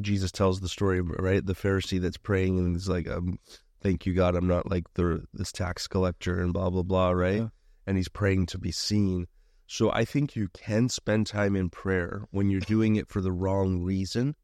[0.00, 1.44] Jesus tells the story, right?
[1.44, 3.38] The Pharisee that's praying and he's like, um,
[3.80, 7.40] "Thank you, God, I'm not like the this tax collector and blah blah blah," right?
[7.42, 7.48] Yeah.
[7.86, 9.26] And he's praying to be seen.
[9.66, 13.32] So I think you can spend time in prayer when you're doing it for the
[13.32, 14.34] wrong reason,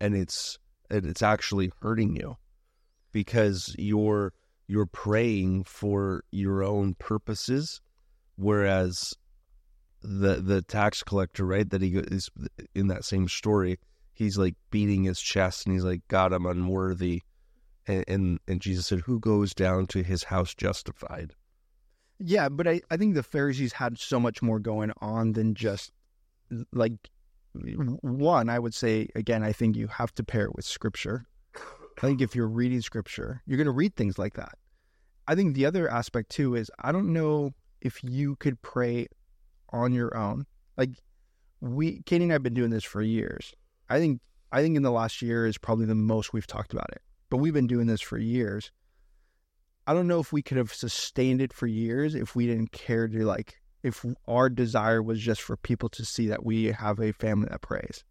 [0.00, 0.58] and it's
[0.90, 2.36] and it's actually hurting you
[3.12, 4.32] because you're
[4.68, 7.80] you're praying for your own purposes,
[8.36, 9.14] whereas
[10.02, 12.30] the the tax collector, right, that he is
[12.74, 13.78] in that same story,
[14.16, 17.22] he's like beating his chest and he's like, "God, I'm unworthy,"
[17.86, 21.34] and and, and Jesus said, "Who goes down to his house justified?"
[22.18, 25.92] Yeah, but I, I think the Pharisees had so much more going on than just
[26.72, 26.92] like
[28.00, 31.26] one, I would say again, I think you have to pair it with scripture.
[31.54, 34.58] I think if you're reading scripture, you're going to read things like that.
[35.28, 39.08] I think the other aspect too is I don't know if you could pray
[39.70, 40.46] on your own.
[40.76, 40.90] Like
[41.60, 43.54] we, Katie and I have been doing this for years.
[43.88, 44.20] I think
[44.52, 47.02] I think in the last year is probably the most we've talked about it.
[47.30, 48.70] But we've been doing this for years.
[49.86, 53.06] I don't know if we could have sustained it for years if we didn't care
[53.08, 57.12] to like if our desire was just for people to see that we have a
[57.12, 58.04] family that prays.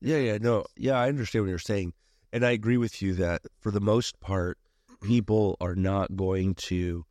[0.00, 1.92] Yeah, yeah, no, yeah, I understand what you're saying,
[2.32, 4.58] and I agree with you that for the most part,
[5.02, 7.04] people are not going to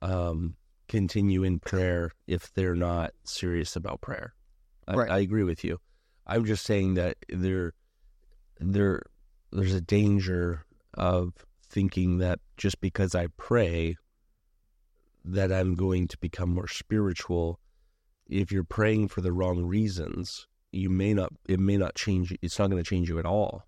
[0.00, 0.56] um,
[0.88, 4.34] continue in prayer if they're not serious about prayer.
[4.88, 5.10] I, Right.
[5.10, 5.78] I agree with you.
[6.26, 7.72] I'm just saying that there,
[8.58, 9.02] there,
[9.52, 13.96] there's a danger of thinking that just because I pray,
[15.24, 17.58] that I'm going to become more spiritual.
[18.28, 21.32] If you're praying for the wrong reasons, you may not.
[21.48, 22.34] It may not change.
[22.42, 23.66] It's not going to change you at all.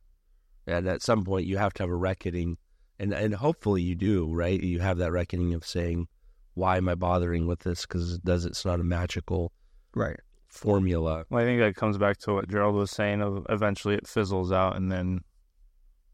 [0.66, 2.58] And at some point, you have to have a reckoning,
[2.98, 4.32] and and hopefully you do.
[4.32, 4.62] Right?
[4.62, 6.08] You have that reckoning of saying,
[6.54, 7.82] "Why am I bothering with this?
[7.82, 8.44] Because it does.
[8.44, 9.52] It's not a magical
[9.94, 10.20] Right.
[10.48, 13.20] Formula." Well, I think that comes back to what Gerald was saying.
[13.22, 15.20] Of eventually, it fizzles out, and then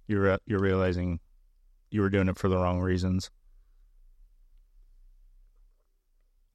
[0.07, 1.21] you're you're realizing
[1.91, 3.31] you were doing it for the wrong reasons.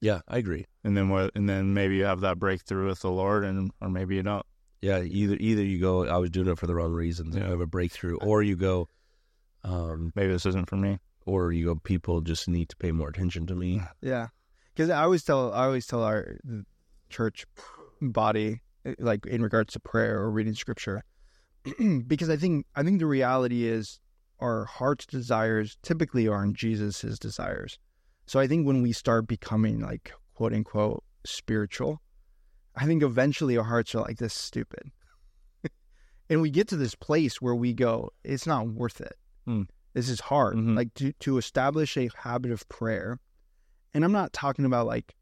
[0.00, 0.66] Yeah, I agree.
[0.82, 1.30] And then what?
[1.34, 4.44] And then maybe you have that breakthrough with the Lord, and or maybe you don't.
[4.80, 7.48] Yeah, either either you go, I was doing it for the wrong reasons, and Yeah.
[7.48, 8.88] you have a breakthrough, or you go,
[9.62, 10.98] um, Maybe this isn't for me.
[11.26, 13.82] or you go, people just need to pay more attention to me.
[14.00, 14.28] Yeah.
[14.74, 16.38] Because I always tell I always tell our
[17.10, 17.46] church
[18.00, 21.02] body eh, like in regards to prayer or reading scripture
[22.06, 24.00] because I think I think the reality is
[24.40, 27.78] our heart's desires typically aren't Jesus's desires.
[28.26, 32.00] So I think when we start becoming like quote unquote spiritual,
[32.74, 34.90] I think eventually our hearts are like this stupid.
[36.30, 39.16] and we get to this place where we go, it's not worth it.
[39.44, 39.62] Hmm.
[39.92, 40.56] This is hard.
[40.56, 40.76] Mhm.
[40.76, 43.18] Like to to establish a habit of prayer.
[43.92, 45.14] And I'm not talking about like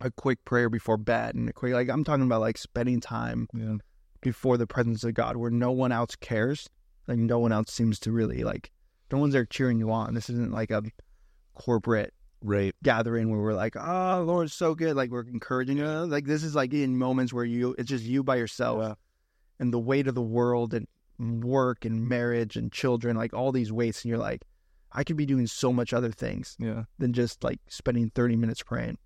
[0.00, 3.48] a quick prayer before bed and a quick like I'm talking about like spending time
[3.54, 3.76] Yeah.
[4.22, 6.68] before the presence of God where no one else cares.
[7.06, 8.70] Like no one else seems to really like
[9.12, 10.14] no one's there cheering you on.
[10.14, 10.82] This isn't like a
[11.54, 12.74] corporate Right.
[12.82, 14.96] gathering where we're like, ah, oh Lord's so good.
[14.96, 15.84] Like we're encouraging you.
[15.86, 18.94] Like this is like in moments where you it's just you by yourself Yeah.
[19.58, 20.86] and the weight of the world and
[21.44, 24.42] work and marriage and children, like all these weights, and you're like,
[24.92, 26.84] I could be doing so much other things Yeah.
[26.98, 28.96] than just like spending 30 minutes praying.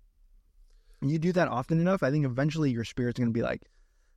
[1.01, 3.63] You do that often enough, I think eventually your spirit's going to be like,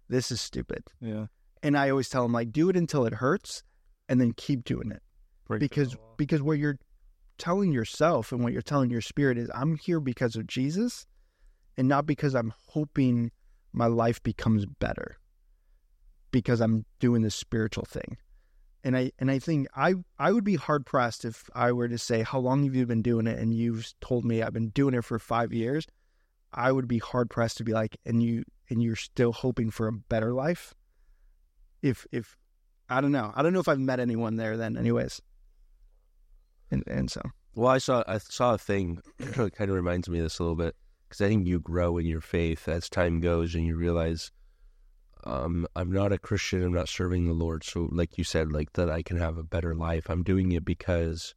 [0.09, 0.85] this is stupid.
[1.01, 1.27] Yeah.
[1.63, 3.63] And I always tell them like, do it until it hurts,
[4.09, 5.03] and then keep doing it
[5.47, 6.79] Break because because what you're
[7.39, 11.07] telling yourself and what you're telling your spirit is, I'm here because of Jesus,
[11.77, 13.31] and not because I'm hoping
[13.73, 15.17] my life becomes better.
[16.31, 18.19] Because I'm doing this spiritual thing.
[18.85, 21.99] And I and I think I I would be hard pressed if I were to
[21.99, 24.95] say how long have you been doing it and you've told me I've been doing
[24.95, 25.87] it for 5 years
[26.53, 29.87] I would be hard pressed to be like and you and you're still hoping for
[29.87, 30.75] a better life
[31.83, 32.37] if if
[32.89, 35.21] I don't know I don't know if I've met anyone there then anyways
[36.71, 37.23] and and so
[37.55, 39.01] Well, I saw I saw a thing.
[39.19, 40.77] it kind of reminds me of this a little bit
[41.09, 44.31] because I think you grow in your faith as time goes, and you realize,
[45.25, 46.63] um, I'm not a Christian.
[46.63, 47.65] I'm not serving the Lord.
[47.65, 50.09] So, like you said, like that, I can have a better life.
[50.09, 51.35] I'm doing it because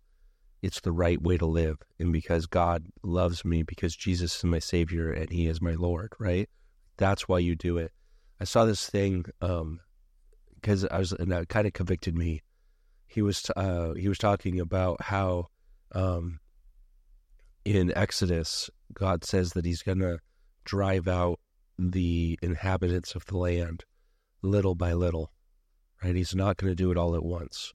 [0.61, 4.59] it's the right way to live, and because God loves me, because Jesus is my
[4.59, 6.13] Savior and He is my Lord.
[6.19, 6.49] Right?
[6.97, 7.91] That's why you do it.
[8.39, 9.79] I saw this thing um,
[10.55, 12.43] because I was, and that kind of convicted me.
[13.07, 15.47] He was uh, he was talking about how
[15.93, 16.39] um,
[17.65, 20.19] in Exodus, God says that He's going to
[20.63, 21.39] drive out
[21.77, 23.83] the inhabitants of the land
[24.43, 25.31] little by little.
[26.03, 26.15] Right?
[26.15, 27.73] He's not going to do it all at once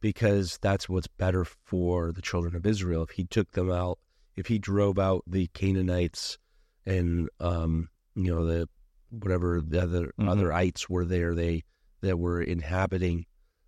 [0.00, 3.02] because that's what's better for the children of Israel.
[3.02, 3.98] If He took them out,
[4.36, 6.38] if He drove out the Canaanites
[6.86, 8.68] and um, you know the
[9.10, 10.28] whatever the other Mhm.
[10.28, 11.64] other ites were there, they
[12.00, 13.26] that were inhabiting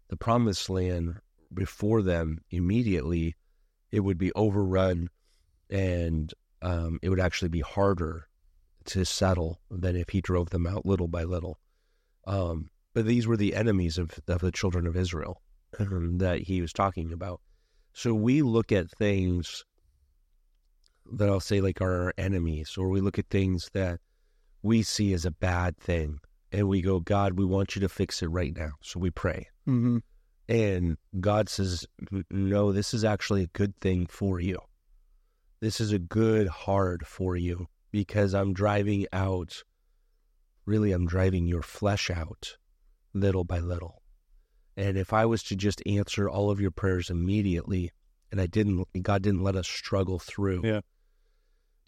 [0.09, 1.21] the promised land
[1.53, 3.35] before them immediately,
[3.91, 5.09] it would be overrun
[5.71, 8.29] and um, it would actually be harder
[8.85, 11.59] to settle than if he drove them out little by little.
[12.27, 15.43] Um, but these were the enemies of, of the children of Israel
[15.79, 17.41] that he was talking about.
[17.93, 19.65] So we look at things
[21.13, 24.01] that I'll say like are our enemies, or we look at things that
[24.63, 26.19] we see as a bad thing,
[26.53, 28.73] and we go, God, we want you to fix it right now.
[28.83, 29.49] So we pray.
[29.67, 29.99] mm-hmm.
[30.49, 31.87] And God says,
[32.31, 34.59] No, this is actually a good thing for you.
[35.61, 39.65] This is a good hard for you because I'm driving out
[40.67, 42.57] really I'm driving your flesh out
[43.15, 44.03] little by little.
[44.77, 47.93] And if I was to just answer all of your prayers immediately
[48.31, 50.63] and I didn't God didn't let us struggle through.
[50.65, 50.81] Yeah.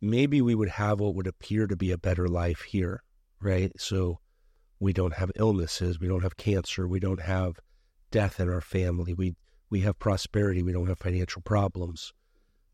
[0.00, 3.02] Maybe we would have what would appear to be a better life here,
[3.40, 3.72] right?
[3.76, 4.20] So
[4.78, 7.58] we don't have illnesses, we don't have cancer, we don't have
[8.10, 9.12] death in our family.
[9.12, 9.34] We
[9.70, 12.12] we have prosperity, we don't have financial problems.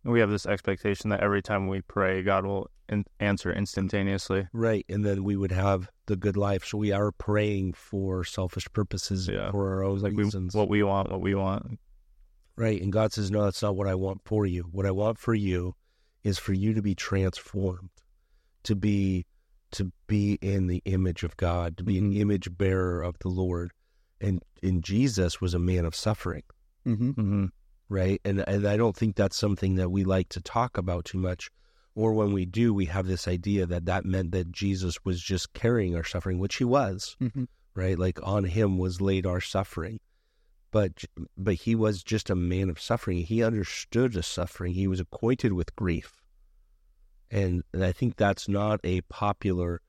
[0.05, 4.47] We have this expectation that every time we pray, God will in- answer instantaneously.
[4.53, 4.85] Right.
[4.89, 6.65] And then we would have the good life.
[6.65, 9.51] So we are praying for selfish purposes, Yeah.
[9.51, 10.55] for our own Like we, reasons.
[10.55, 11.79] what we want, what we want.
[12.57, 12.81] right.
[12.81, 14.65] And God says, no, that's not what I want for you.
[14.71, 15.75] What I want for you
[16.23, 17.91] is for you to be transformed,
[18.65, 19.27] to be
[19.73, 22.19] to be in the image of God, to be an Mhm.
[22.21, 23.73] image bearer of the Lord.
[24.21, 26.45] And and Jesus was a man of suffering.
[26.87, 27.11] Mm-hmm.
[27.11, 27.45] Mm-hmm.
[27.89, 28.21] Right?
[28.25, 31.51] And and I don't think that's something that we like to talk about too much.
[31.97, 35.53] Or when we do, we have this idea that that meant that Jesus was just
[35.53, 37.45] carrying our suffering, which he was, Mm-hmm.
[37.75, 37.97] right?
[37.99, 40.01] Like on him was laid our suffering.
[40.73, 41.05] But
[41.37, 43.19] but he was just a man of suffering.
[43.19, 44.73] He understood the suffering.
[44.75, 46.21] He was acquainted with grief.
[47.31, 49.81] And, and I think that's not a popular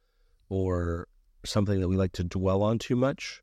[0.49, 1.07] or
[1.43, 3.41] something that we like to dwell on too much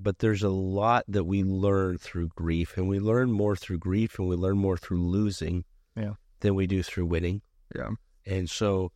[0.00, 4.18] but there's a lot that we learn through grief, and we learn more through grief,
[4.18, 5.64] and we learn more through losing,
[5.96, 6.14] Yeah.
[6.40, 7.42] than we do through winning.
[7.74, 7.90] Yeah.
[8.26, 8.92] And so,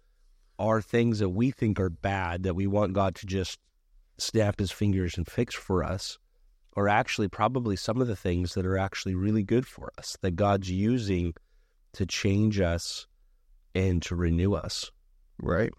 [0.58, 3.58] our things that we think are bad that we want God to just
[4.18, 6.18] snap His fingers and fix for us,
[6.76, 10.36] are actually probably some of the things that are actually really good for us that
[10.36, 11.34] God's using
[11.92, 13.06] to change us
[13.74, 14.90] and to renew us.
[15.38, 15.72] Right.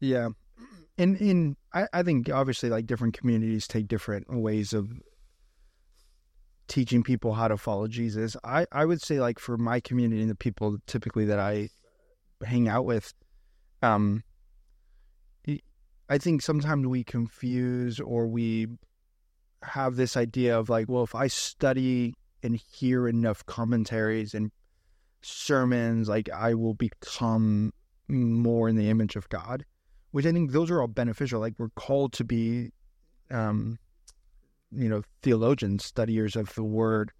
[0.00, 0.30] Yeah.
[0.96, 4.92] And in I, I think obviously like different communities take different ways of
[6.68, 8.36] teaching people how to follow Jesus.
[8.44, 11.68] I, I would say like for my community and the people typically that I
[12.44, 13.12] hang out with,
[13.82, 14.22] um
[16.08, 18.68] I think sometimes we confuse or we
[19.62, 24.50] have this idea of like, well, if I study and hear enough commentaries and
[25.22, 27.72] sermons, like I will become
[28.08, 29.64] more in the image of God,
[30.14, 31.40] which I think those are all beneficial.
[31.40, 32.70] Like we're called to be,
[33.32, 33.80] um,
[34.70, 37.10] you know, theologians, studiers of the word.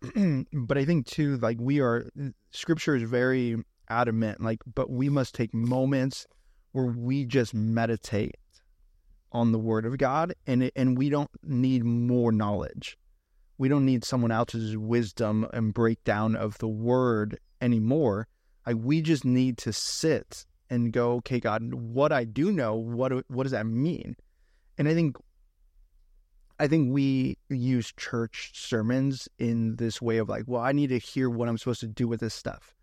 [0.50, 2.06] but I think too, like we are,
[2.50, 6.26] scripture is very adamant, like, but we must take moments
[6.72, 8.36] where we just meditate
[9.32, 12.96] on the word of God and and we don't need more knowledge.
[13.58, 18.28] We don't need someone else's wisdom and breakdown of the word anymore.
[18.66, 23.12] Like we just need to sit and go, okay, God, what I do know, what
[23.28, 24.16] what does that mean?
[24.78, 25.16] And I think
[26.58, 30.98] I think we use church sermons in this way of like, well, I need to
[30.98, 32.74] hear what I'm supposed to do with this stuff.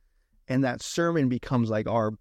[0.47, 2.11] And that sermon becomes like our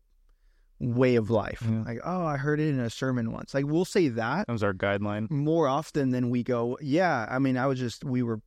[0.78, 1.62] way of life.
[1.66, 1.82] Yeah.
[1.86, 3.54] Like, oh, I heard it in a sermon once.
[3.54, 5.30] Like we'll say that That was our guideline.
[5.30, 8.40] more often than we go, yeah, I mean, I was just, we were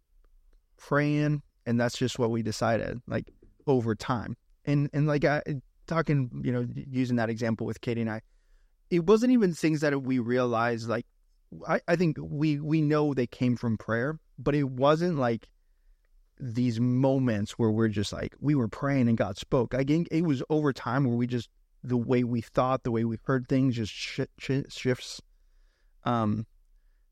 [0.77, 3.31] praying and that's just what we decided, like
[3.65, 4.37] over time.
[4.65, 5.41] And, and like, I,
[5.89, 8.21] talking, you know, using that example with Katie and I,
[8.89, 11.05] it wasn't even things that we realized, like,
[11.67, 15.49] I, I think we, we know they came from prayer, but it wasn't like
[16.39, 19.73] these moments where we're just like, we were praying and God spoke.
[19.73, 21.49] I think it was over time where we just,
[21.83, 25.21] the way we thought, the way we heard things just sh- sh- shifts.
[26.05, 26.45] Um,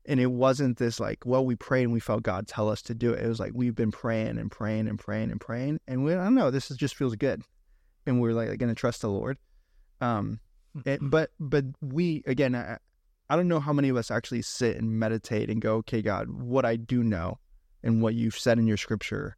[0.06, 2.94] and it wasn't this like, well, we prayed and we felt God tell us to
[2.94, 3.22] do it.
[3.22, 6.24] It was like we've been praying and praying and praying and praying, and we I
[6.24, 7.42] don't know, this is, just feels good,
[8.08, 9.38] and we're like going to trust the Lord.
[10.00, 10.40] Um,
[10.84, 12.78] it, but but we again, I,
[13.30, 16.28] I don't know how many of us actually sit and meditate and go, okay, God,
[16.30, 17.38] what I do know,
[17.82, 19.36] and what you've said in your Scripture,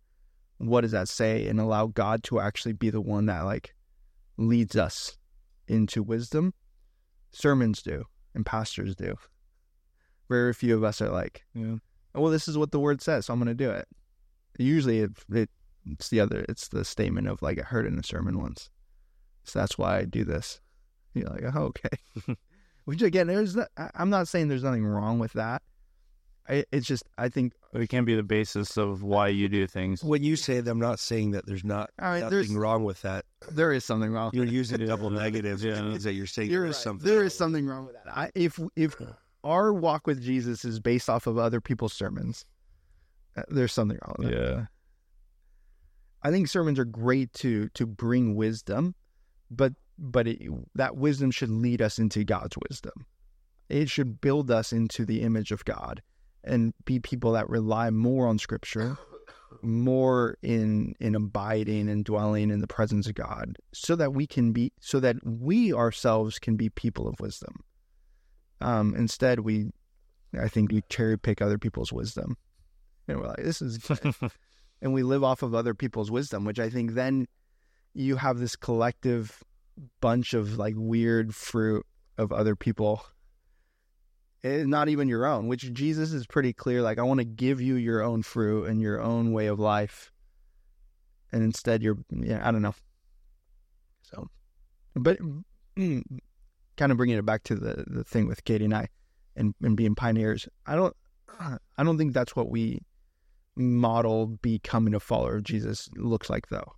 [0.58, 3.74] what does that say, and allow God to actually be the one that like
[4.36, 5.16] leads us
[5.68, 6.54] into wisdom.
[7.32, 8.04] Sermons do,
[8.34, 9.16] and pastors do.
[10.28, 11.76] Very few of us are like, Yeah.
[12.14, 13.86] oh, well, this is what the word says, so I'm going to do it.
[14.58, 15.50] Usually, it, it
[15.92, 18.70] it's the other, it's the statement of like I heard in a sermon once,
[19.44, 20.60] so that's why I do this.
[21.14, 22.36] You're like, oh, okay.
[22.84, 25.62] Which again, there's, not, I- I'm not saying there's nothing wrong with that.
[26.48, 29.66] I, it's just I think But it can't be the basis of why you do
[29.68, 30.02] things.
[30.02, 32.82] When you say that, I'm not saying that there's not I mean, nothing there's wrong
[32.82, 33.24] with that.
[33.52, 34.30] there is something wrong.
[34.34, 34.86] You're using Yeah.
[34.86, 35.62] double negatives.
[35.62, 35.82] Yeah.
[35.90, 35.98] Yeah.
[35.98, 37.06] that you're saying There there is is something.
[37.06, 38.16] There wrong is with something wrong with that.
[38.16, 38.96] I, if if
[39.44, 42.44] our walk with Jesus is based off of other people's sermons,
[43.36, 44.34] uh, there's something wrong with it.
[44.40, 44.66] Yeah.
[46.22, 48.94] I think sermons are great to to bring wisdom,
[49.50, 50.40] but but it,
[50.74, 53.06] that wisdom should lead us into God's wisdom.
[53.68, 56.02] It should build us into the image of God
[56.42, 58.96] and be people that rely more on Scripture
[59.62, 64.52] more in in abiding and dwelling in the presence of God so that we can
[64.52, 67.62] be so that we ourselves can be people of wisdom.
[68.60, 69.70] Um instead we
[70.38, 72.36] I think we cherry pick other people's wisdom.
[73.08, 73.78] And we're like, this is.
[74.82, 77.26] and we live off of other people's wisdom, which I think then
[77.94, 79.42] you have this collective
[80.00, 81.84] bunch of like weird fruit
[82.18, 83.02] of other people.
[84.42, 86.80] It's not even your own, which Jesus is pretty clear.
[86.80, 90.10] Like, I want to give you your own fruit and your own way of life.
[91.30, 92.74] And instead, you're, yeah, I don't know.
[94.02, 94.28] So,
[94.94, 95.18] but
[95.76, 96.04] kind
[96.80, 98.88] of bringing it back to the, the thing with Katie and I
[99.36, 100.96] and, and being pioneers, I don't,
[101.38, 102.80] I don't think that's what we
[103.60, 106.72] model becoming a follower of Jesus looks like, though.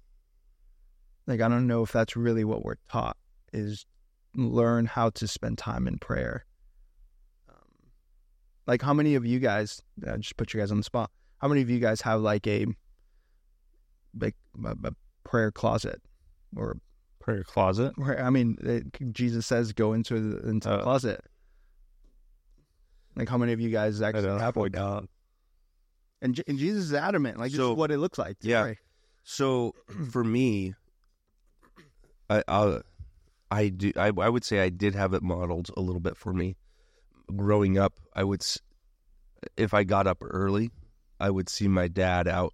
[1.26, 3.16] Like, I don't know if that's really what we're taught
[3.52, 3.86] is
[4.34, 6.44] learn how to spend time in prayer.
[7.48, 7.90] Um,
[8.66, 11.48] like, how many of you guys, uh, just put you guys on the spot, how
[11.48, 12.66] many of you guys have like a,
[14.18, 14.92] like a, a
[15.24, 16.02] prayer closet
[16.56, 16.78] or
[17.20, 17.92] prayer closet?
[17.96, 21.20] Where, I mean, it, Jesus says go into the, into the Uh, closet.
[23.14, 24.70] Like, how many of you guys actually have one?
[24.70, 25.08] down.
[26.22, 28.36] And, Je- and Jesus is adamant, like, this So, is what it looks like.
[28.40, 28.62] yeah.
[28.62, 28.78] pray.
[29.24, 29.74] So
[30.10, 30.74] for me,
[32.30, 32.80] I I,
[33.50, 36.32] I do I, I would say I did have it modeled a little bit for
[36.32, 36.56] me.
[37.36, 38.42] Growing up, I would
[39.56, 40.70] if I got up early,
[41.20, 42.52] I would see my dad out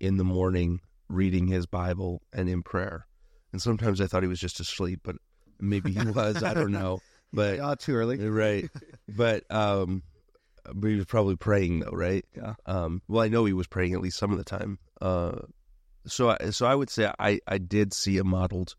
[0.00, 3.06] in the morning reading his Bible and in prayer.
[3.52, 5.16] And sometimes I thought he was just asleep, but
[5.60, 6.42] maybe he was.
[6.42, 7.00] I don't know.
[7.32, 8.16] But too early.
[8.28, 8.70] right,
[9.08, 10.04] but um,
[10.72, 12.24] but he was probably praying though, right?
[12.36, 12.54] Yeah.
[12.66, 14.78] Um, well, I know he was praying at least some of the time.
[15.00, 15.40] Uh,
[16.06, 18.74] so I, so I would say I I did see it modeled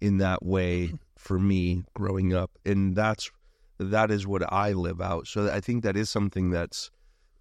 [0.00, 3.30] in that way for me growing up, and that's
[3.78, 5.26] that is what I live out.
[5.26, 6.90] So I think that is something that's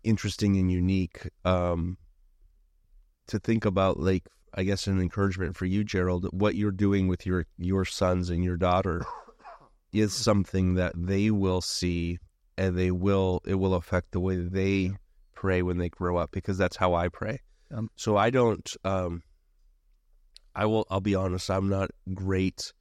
[0.03, 1.29] interesting and unique.
[1.45, 1.97] Um,
[3.27, 7.25] to think about, like I guess, an encouragement for you, Gerald, what you're doing with
[7.25, 9.05] your your sons and your daughter
[9.93, 12.19] is something that they will see
[12.59, 14.91] and they will it will affect the way they
[15.33, 17.39] pray when they grow up because that's how I pray.
[17.73, 19.23] Um, so I don't um
[20.53, 22.73] I will I'll be honest, I'm not great.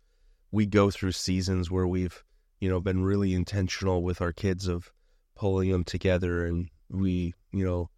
[0.51, 2.25] We go through seasons where we've,
[2.61, 4.91] you know, been really intentional with our kids of
[5.37, 7.91] pulling them together and we, you know,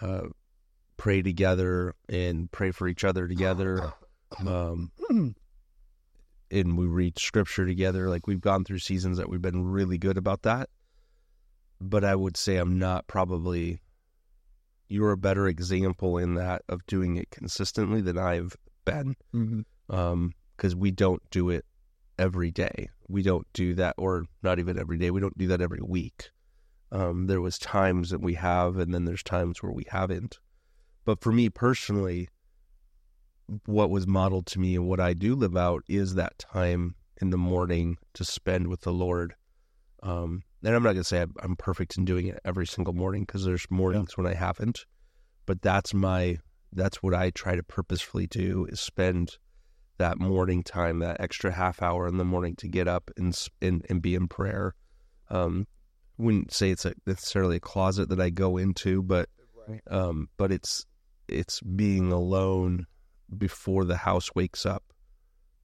[0.00, 0.26] uh
[0.96, 3.94] pray together and pray for each other together.
[4.46, 4.90] Um
[6.50, 8.08] and we read scripture together.
[8.08, 10.70] Like we've gone through seasons that we've been really good about that.
[11.84, 13.80] But I would say I'm not probably
[14.88, 18.54] you're a better example in that of doing it consistently than I've
[18.84, 19.16] been.
[19.34, 19.64] Mhm.
[19.88, 21.64] Um, because we don't do it
[22.18, 22.90] every day.
[23.08, 25.10] We don't do that or not even every day.
[25.10, 26.30] We don't do that every week.
[26.92, 30.38] Um, there was times that we have and then there's times where we haven't.
[31.04, 32.28] But for me personally,
[33.66, 37.30] what was modeled to me and what I do live out is that time in
[37.30, 39.34] the morning to spend with the Lord.
[40.02, 43.22] Um, and I'm not going to say I'm- perfect in doing it every single morning
[43.22, 44.84] because there's mornings when I haven't,
[45.46, 46.38] but that's my
[46.72, 49.36] that's what I try to purposefully do is spend
[49.98, 53.84] that morning time, that extra half hour in the morning to get up and and,
[53.90, 54.74] and be in prayer.
[55.30, 55.66] Um,
[56.18, 59.28] wouldn't say it's a, necessarily a closet that I go into, but
[59.68, 59.80] Right.
[59.90, 60.86] um, but it's
[61.28, 62.86] it's being alone
[63.36, 64.82] before the house wakes up,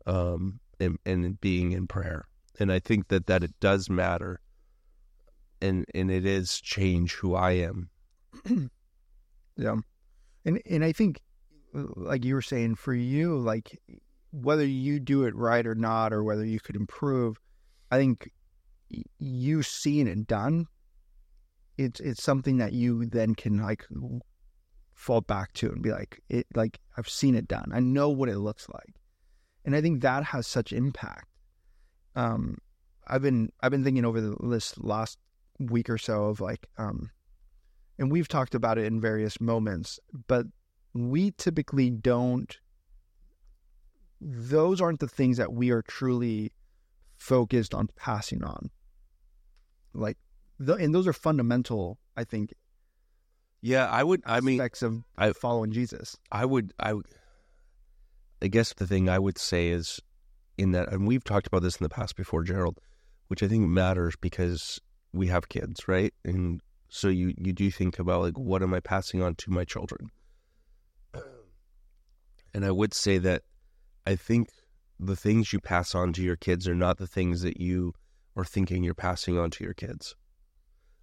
[0.07, 2.27] um, and and being in prayer.
[2.61, 4.41] And I think that that it does matter,
[5.61, 7.91] and and it is change who I am.
[9.59, 9.75] Yeah.
[10.45, 11.21] And and I think
[11.75, 13.79] like you were saying for you like
[14.31, 17.39] whether you do it right or not or whether you could improve
[17.91, 18.31] I think
[19.19, 20.67] you seeing it done
[21.77, 23.85] it's it's something that you then can like
[24.95, 27.71] fall back to and be like it like I've seen it done.
[27.73, 28.95] I know what it looks like.
[29.65, 31.27] And I think that has such impact.
[32.15, 32.59] Um
[33.07, 35.19] I've been I've been thinking over this last
[35.59, 37.11] week or so of like um
[37.99, 39.99] and we've talked about it in various moments,
[40.29, 40.47] but
[40.95, 42.57] we typically don't.
[44.21, 46.53] Those aren't the things that we are truly
[47.17, 48.71] focused on passing on.
[49.93, 50.17] Like,
[50.59, 52.55] the, and those are fundamental, I think,
[53.61, 54.23] Yeah, I would.
[54.25, 56.17] I mean, aspects of I- following Jesus.
[56.31, 57.07] I would, I would,
[58.41, 60.01] I guess the thing I would say is
[60.57, 62.79] in that, and we've talked about this in the past before, Gerald,
[63.27, 64.81] which I think matters because
[65.13, 66.13] we have kids, right?
[66.25, 69.65] And so you, you do think about like, what am I passing on to my
[69.65, 70.11] children?
[72.55, 73.43] And I would say that
[74.07, 74.49] I think
[74.99, 77.93] the things you pass on to your kids are not the things that you
[78.37, 80.15] are thinking you're passing on to your kids.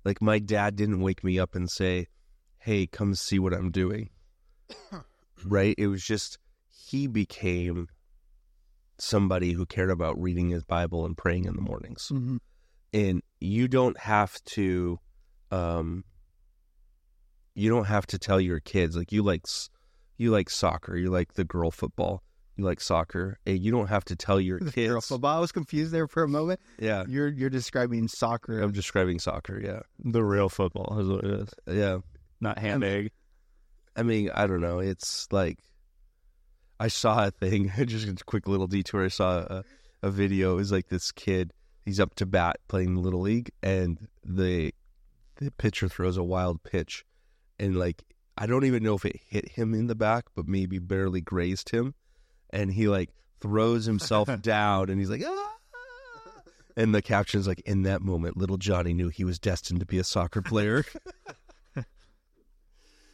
[0.03, 2.07] Like my dad didn't wake me up and say,
[2.57, 4.09] "Hey, come see what I'm doing."
[5.45, 5.75] right?
[5.77, 6.37] It was just
[6.69, 7.87] he became
[8.97, 12.09] somebody who cared about reading his Bible and praying in the mornings.
[12.11, 12.37] Mm-hmm.
[12.95, 14.99] And you don't have to
[15.51, 16.03] um
[17.53, 19.45] you don't have to tell your kids like you like
[20.17, 22.23] you like soccer, you like the girl football,
[22.55, 23.37] you like soccer.
[23.45, 25.07] And you don't have to tell your Girl kids.
[25.07, 25.37] football.
[25.37, 26.59] I was confused there for a moment.
[26.79, 27.03] Yeah.
[27.07, 28.61] You're you're describing soccer.
[28.61, 29.81] I'm describing soccer, yeah.
[30.03, 31.97] The real football is what it is, Yeah.
[32.39, 33.11] not handbag.
[33.97, 34.79] I mean, I don't know.
[34.79, 35.59] It's like
[36.79, 37.71] I saw a thing.
[37.85, 39.05] Just a quick little detour.
[39.05, 39.63] I saw a,
[40.03, 40.53] a video.
[40.53, 41.51] It was like this kid.
[41.85, 44.73] He's up to bat playing little league, and the
[45.37, 47.05] the pitcher throws a wild pitch,
[47.59, 48.03] and like
[48.37, 51.69] I don't even know if it hit him in the back, but maybe barely grazed
[51.69, 51.93] him,
[52.49, 55.51] and he like throws himself down, and he's like ah.
[56.77, 59.97] And the caption's like, in that moment, little Johnny knew he was destined to be
[59.97, 60.83] a soccer player.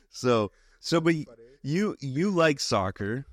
[0.09, 1.13] so, so, but
[1.61, 3.25] you you like soccer,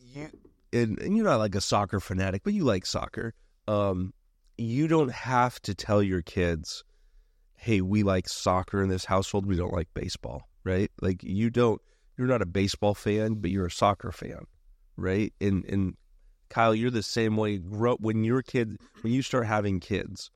[0.00, 0.30] you
[0.72, 3.34] and, and you're not like a soccer fanatic, but you like soccer.
[3.68, 4.14] Um,
[4.58, 6.84] you don't have to tell your kids,
[7.54, 9.46] "Hey, we like soccer in this household.
[9.46, 10.90] We don't like baseball." Right?
[11.00, 11.80] Like you don't.
[12.16, 14.46] You're not a baseball fan, but you're a soccer fan,
[14.96, 15.32] right?
[15.40, 15.96] And and
[16.48, 17.58] Kyle, you're the same way.
[17.58, 20.30] Grow when you're a kid, when you start having kids,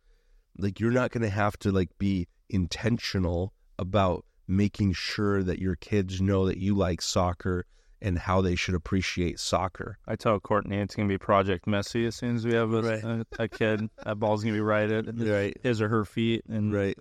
[0.59, 5.77] like you're not going to have to like be intentional about making sure that your
[5.77, 7.65] kids know that you like soccer
[8.03, 9.99] and how they should appreciate soccer.
[10.07, 13.05] I tell Courtney it's gonna be Project Messi as soon as we have a, Right.
[13.05, 13.89] a, a kid.
[14.05, 15.57] That ball's gonna be right at Right.
[15.63, 16.99] his or her feet, and Right.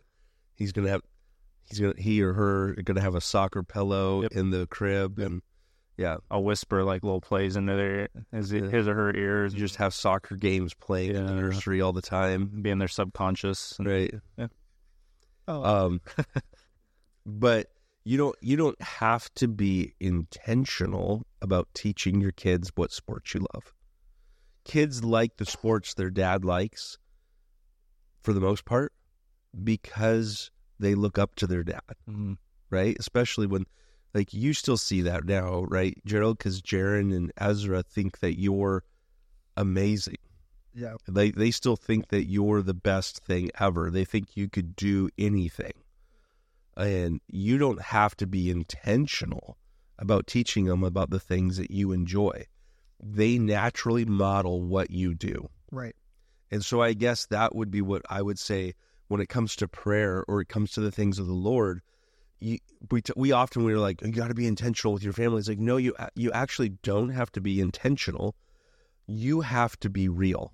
[0.56, 1.02] He's gonna have
[1.64, 4.32] he's gonna he or her are gonna have a soccer pillow Yep.
[4.34, 5.42] in the crib and
[5.98, 6.18] yeah.
[6.32, 8.62] I'll whisper like little plays into their his, Yeah.
[8.70, 12.02] his or her ears, You just have soccer games playing in the nursery all the
[12.02, 12.62] time.
[12.62, 13.78] being in their subconscious.
[13.80, 14.14] And, Right.
[15.48, 16.02] oh, Um
[17.26, 17.68] but
[18.10, 23.46] you don't you don't have to be intentional about teaching your kids what sports you
[23.54, 23.72] love.
[24.66, 26.98] Kids like the sports their dad likes
[28.24, 28.92] for the most part
[29.64, 30.50] because
[30.80, 32.38] they look up to their dad, Mhm.
[32.72, 32.98] right?
[33.00, 33.66] Especially when
[34.16, 36.40] like you still see that now, right, Gerald?
[36.40, 38.84] Because Jaron and Ezra think that you're
[39.56, 40.18] amazing.
[40.74, 40.96] yeah.
[41.08, 43.92] They they still think that you're the best thing ever.
[43.92, 45.74] They think you could do anything.
[46.80, 49.58] And you don't have to be intentional
[49.98, 52.46] about teaching them about the things that you enjoy.
[53.02, 55.50] They naturally model what you do.
[55.72, 55.96] Right.
[56.52, 58.74] And so I guess that would be what I would say
[59.08, 61.82] when it comes to prayer or it comes to the things of the Lord.
[62.40, 62.60] You,
[62.90, 65.40] we, t- we often we're like you got to be intentional with your family.
[65.40, 68.36] It's like no, you you actually don't have to be intentional.
[69.06, 70.54] You have to be real.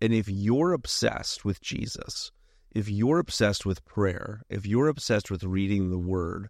[0.00, 2.30] And if you're obsessed with Jesus,
[2.78, 6.48] if you're obsessed with prayer, if you're obsessed with reading the Word,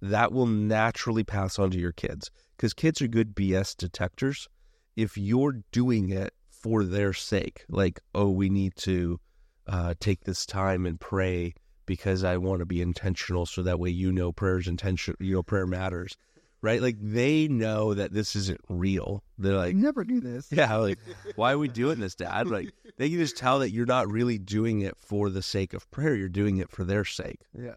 [0.00, 4.48] that will naturally pass on to your kids because kids are good BS detectors.
[4.94, 9.18] If you're doing it for their sake, like, oh, we need to
[9.66, 13.90] uh, take this time and pray because I want to be intentional, so that way
[13.90, 16.16] you know prayer's intention, you know, prayer matters,
[16.62, 16.80] right?
[16.80, 19.22] Like they know that this isn't real.
[19.38, 20.48] They're like, never do this.
[20.52, 20.98] yeah, like,
[21.36, 22.48] why are we doing this, Dad?
[22.48, 25.90] Like, they can just tell that you're not really doing it for the sake of
[25.90, 26.14] prayer.
[26.14, 27.40] You're doing it for their sake.
[27.58, 27.74] Yeah.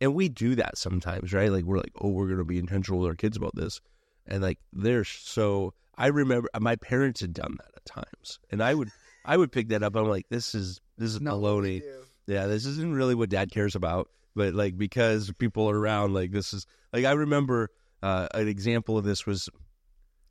[0.00, 1.50] And we do that sometimes, right?
[1.50, 3.80] Like, we're like, oh, we're going to be intentional with our kids about this.
[4.26, 8.38] And like, they're so, I remember my parents had done that at times.
[8.50, 8.90] And I would,
[9.24, 9.96] I would pick that up.
[9.96, 11.82] I'm like, this is, this is Not baloney.
[12.28, 16.30] Yeah, this isn't really what dad cares about, but like because people are around, like
[16.30, 17.70] this is like I remember
[18.02, 19.48] uh, an example of this was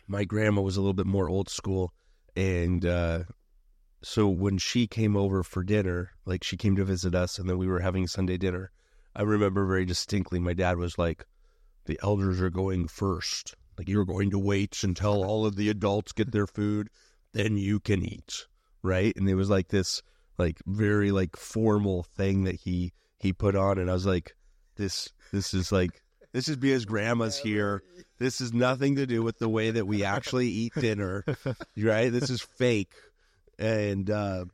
[0.08, 1.94] my grandma was a little bit more old school,
[2.36, 3.24] and uh,
[4.02, 7.58] so when she came over for dinner, like she came to visit us, and then
[7.58, 8.72] we were having Sunday dinner.
[9.16, 10.40] I remember very distinctly.
[10.40, 11.26] My dad was like,
[11.86, 13.56] "The elders are going first.
[13.78, 16.90] Like you're going to wait until all of the adults get their food,
[17.34, 18.48] then you can eat."
[18.84, 20.02] Right, and it was like this
[20.38, 24.36] like very like formal thing that he he put on and I was like
[24.76, 26.04] this this is like
[26.34, 27.82] this is because grandma's here.
[28.20, 31.24] This is nothing to do with the way that we actually eat dinner
[31.78, 32.12] right?
[32.12, 32.92] This is fake.
[33.60, 34.46] And uh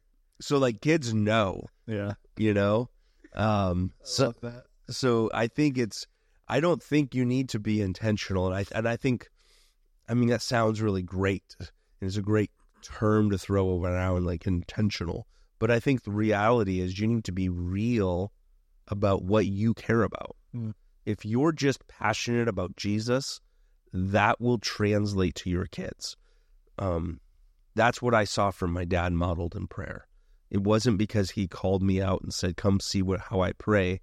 [0.42, 2.14] so like kids know Yeah.
[2.38, 2.90] you know?
[3.34, 4.64] Um so Love that.
[4.90, 6.06] so I think it's
[6.48, 8.48] I don't think you need to be intentional.
[8.48, 9.30] And I and I think
[10.10, 11.56] I mean that sounds really great.
[11.60, 11.70] And
[12.02, 12.52] it's a great
[12.82, 15.26] term to throw around like intentional.
[15.60, 18.34] But I think the reality is you need to be real
[18.90, 20.36] about what you care about.
[20.54, 20.74] Mm.
[21.06, 23.40] If you're just passionate about Jesus
[23.92, 26.18] that will translate to your kids
[26.80, 27.20] um
[27.76, 30.08] that's what I saw from my dad modeled in prayer
[30.50, 34.02] it wasn't because he called me out and said come see what how I pray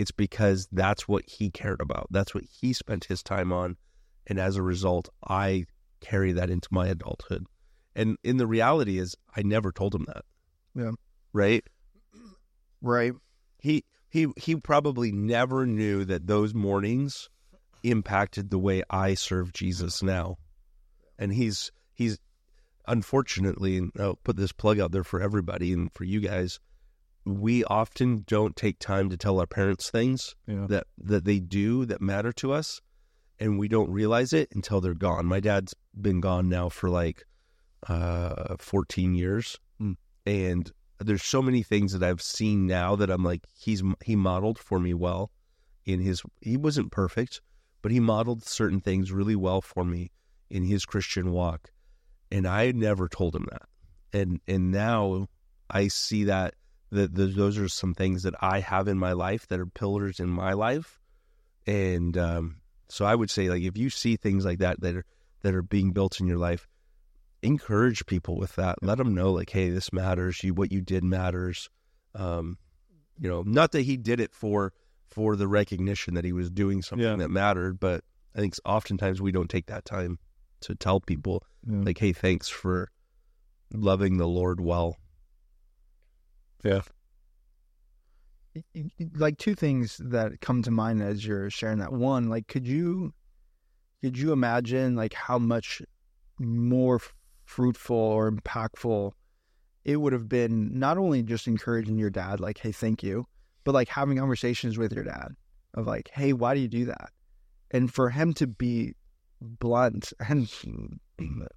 [0.00, 2.06] it's because that's what he cared about.
[2.10, 3.76] That's what he spent his time on.
[4.26, 5.66] And as a result, I
[6.00, 7.44] carry that into my adulthood.
[7.94, 10.24] And in the reality is I never told him that.
[10.74, 10.92] Yeah.
[11.34, 11.64] Right?
[12.80, 13.12] Right.
[13.58, 17.30] He he he probably never knew that those mornings
[17.82, 20.36] impacted the way I serve Jesus now.
[21.18, 22.18] And he's he's
[22.86, 26.58] unfortunately, and I'll put this plug out there for everybody and for you guys,
[27.24, 30.66] we often don't take time to tell our parents things Yeah.
[30.68, 32.80] that that they do that matter to us
[33.38, 35.26] and we don't realize it until they're gone.
[35.26, 37.24] My dad's been gone now for like
[37.88, 39.58] uh 14 years.
[39.78, 39.92] Hmm.
[40.26, 40.70] And
[41.00, 44.78] there's so many things that I've seen now that I'm like he's he modeled for
[44.78, 45.30] me well
[45.84, 47.40] in his he wasn't perfect,
[47.82, 50.10] but he modeled certain things really well for me
[50.50, 51.70] in his Christian walk.
[52.30, 53.62] And I never told him that.
[54.12, 55.28] And and now
[55.68, 56.54] I see that
[56.90, 60.20] that th- those are some things that I have in my life that are pillars
[60.20, 61.00] in my life.
[61.66, 62.56] And um,
[62.88, 65.04] so I would say, like, if you see things like that that are
[65.42, 66.68] that are being built in your life,
[67.42, 68.82] encourage people with that.
[68.82, 70.42] Let them know, like, hey, this matters.
[70.44, 71.68] You what you did matters.
[72.14, 72.58] Um,
[73.18, 74.72] you know, not that he did it for
[75.06, 77.16] for the recognition that he was doing something Yeah.
[77.16, 80.18] that mattered, but I think oftentimes we don't take that time
[80.60, 81.80] to tell people, Yeah.
[81.80, 82.90] like, hey, thanks for
[83.72, 84.96] loving the Lord well.
[86.62, 86.82] Yeah.
[89.14, 93.14] like two things that come to mind as you're sharing that one like could you
[94.02, 95.80] could you imagine like how much
[96.38, 97.14] more f-
[97.50, 99.12] fruitful or impactful
[99.84, 103.26] it would have been not only just encouraging your dad like hey thank you
[103.64, 105.34] but like having conversations with your dad
[105.74, 107.10] of like hey why do you do that
[107.70, 108.94] and for him to be
[109.40, 110.48] blunt and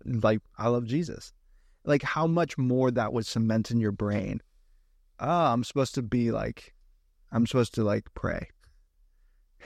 [0.06, 1.34] like i love jesus
[1.86, 4.42] like how much more that would cement in your brain
[5.20, 6.74] ah i'm supposed to be like
[7.34, 8.48] I'm supposed to like pray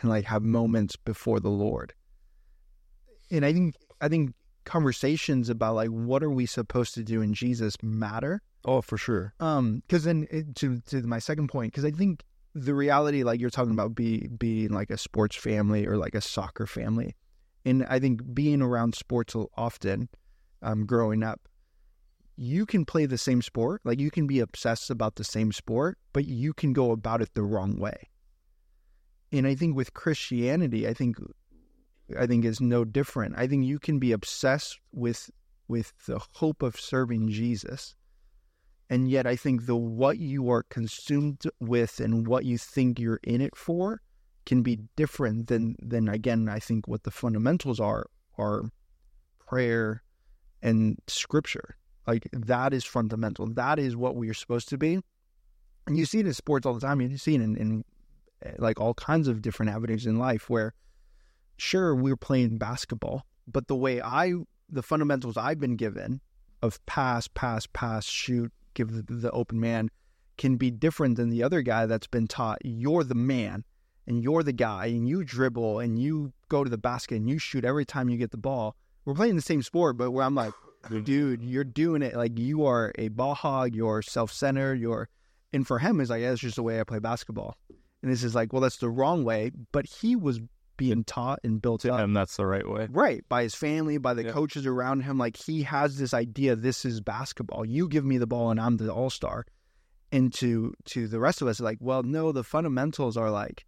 [0.01, 1.93] and like have moments before the Lord.
[3.29, 4.33] And I think I think
[4.67, 8.41] conversations about like what are we supposed to do in Jesus matter.
[8.65, 9.33] Oh, for sure.
[9.39, 13.39] Um, because then it, to to my second point, because I think the reality, like
[13.39, 17.15] you're talking about, be being like a sports family or like a soccer family,
[17.65, 20.09] and I think being around sports often,
[20.61, 21.47] um, growing up,
[22.35, 25.97] you can play the same sport, like you can be obsessed about the same sport,
[26.13, 28.09] but you can go about it the wrong way.
[29.31, 31.17] And I think with Christianity, I think
[32.17, 33.35] I think is no different.
[33.37, 35.29] I think you can be obsessed with
[35.67, 37.95] with the hope of serving Jesus.
[38.89, 43.19] And yet I think the what you are consumed with and what you think you're
[43.23, 44.01] in it for
[44.45, 48.71] can be different than than again I think what the fundamentals are are
[49.39, 50.03] prayer
[50.61, 51.75] and scripture.
[52.05, 53.47] Like that is fundamental.
[53.47, 54.99] That is what we are supposed to be.
[55.85, 57.01] And you see it in sports all the time.
[57.01, 57.83] You see it in, in
[58.43, 60.73] eh, like all kinds of different avenues in life where
[61.57, 64.33] sure we're playing basketball, but the way I
[64.69, 66.21] the fundamentals I've been given
[66.61, 69.89] of pass, pass, pass, shoot, give the, the open man
[70.37, 73.63] can be different than the other guy that's been taught you're the man
[74.05, 77.39] and you're the guy and you dribble and you go to the basket and you
[77.39, 78.75] shoot every time you get the ball.
[79.05, 80.53] We're playing the same sport, but where I'm like,
[81.03, 85.09] dude, you're doing it like you are a ball hog, you're self centered, you're
[85.53, 87.55] and for him it's like, yeah, that's just the way I play basketball.
[88.01, 89.51] And this is like, well, that's the wrong way.
[89.71, 90.39] But he was
[90.77, 92.87] being taught and built To up him, that's the right way.
[92.91, 94.31] right by his family by the Yeah.
[94.31, 98.27] coaches around him like he has this idea this is basketball you give me the
[98.27, 99.45] ball and i'm the all-star
[100.11, 103.65] and to to the rest of us like well no the fundamentals are like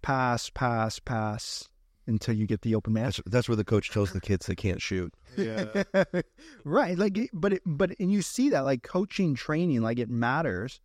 [0.00, 1.68] pass pass pass
[2.06, 4.56] until you get the open man That's, that's where the coach tells the kids they
[4.56, 5.14] can't shoot.
[5.36, 5.84] Yeah.
[6.64, 10.80] right like but it, but and you see that like coaching training like it matters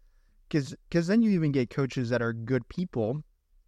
[0.47, 3.23] because because then you even get coaches that are good people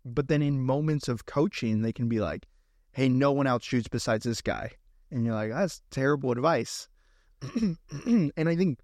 [0.05, 2.47] but then in moments of coaching they can be like
[2.91, 4.71] hey no one else shoots besides this guy.
[5.11, 6.87] And you're like that's terrible advice.
[8.05, 8.79] And i think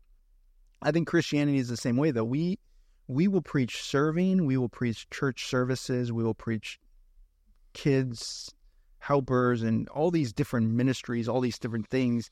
[0.82, 2.24] i think christianity is the same way though.
[2.24, 2.59] We
[3.07, 6.80] we will preach serving we will preach church services we will preach
[7.74, 8.53] kids
[8.99, 12.32] helpers and all these different ministries all these different things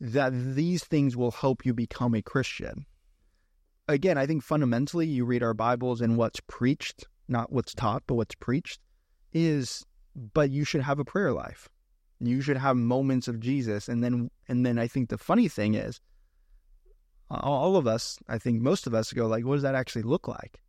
[0.00, 2.86] that these things will help you become a christian.
[3.88, 8.14] Again i think fundamentally you read our bibles and what's preached not what's taught but
[8.14, 8.80] what's preached
[9.32, 11.68] is but you should have a prayer life.
[12.20, 13.88] You should have moments of jesus.
[13.88, 16.00] And then and then i think the funny thing is
[17.30, 20.28] all of us i think most of us go like what does that actually look
[20.28, 20.60] like?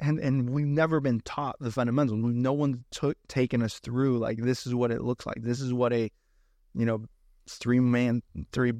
[0.00, 2.20] And and we've never been taught the fundamentals.
[2.22, 5.42] No one's took taken us through like this is what it looks like.
[5.42, 6.10] This is what a
[6.74, 7.04] you know
[7.48, 8.72] three man three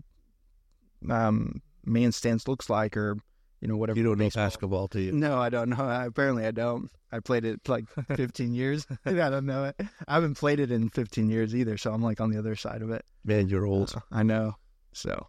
[1.11, 3.16] um man stance looks like or
[3.61, 3.98] you know whatever.
[3.98, 5.12] You don't know basketball, do you?
[5.12, 5.84] No, I don't know.
[5.84, 6.90] I, apparently, I don't.
[7.11, 7.86] I played it like
[8.16, 8.86] 15 years.
[9.06, 9.80] I don't know it.
[10.06, 12.82] I haven't played it in 15 years either, so I'm like on the other side
[12.82, 13.04] of it.
[13.24, 13.94] Man, you're old.
[14.12, 14.54] I know.
[14.92, 15.26] So,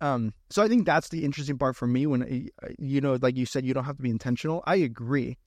[0.00, 2.22] um, so I think that's the interesting part for me when
[2.62, 4.62] uh, you know, like you said, you don't have to be intentional.
[4.66, 5.38] I agree.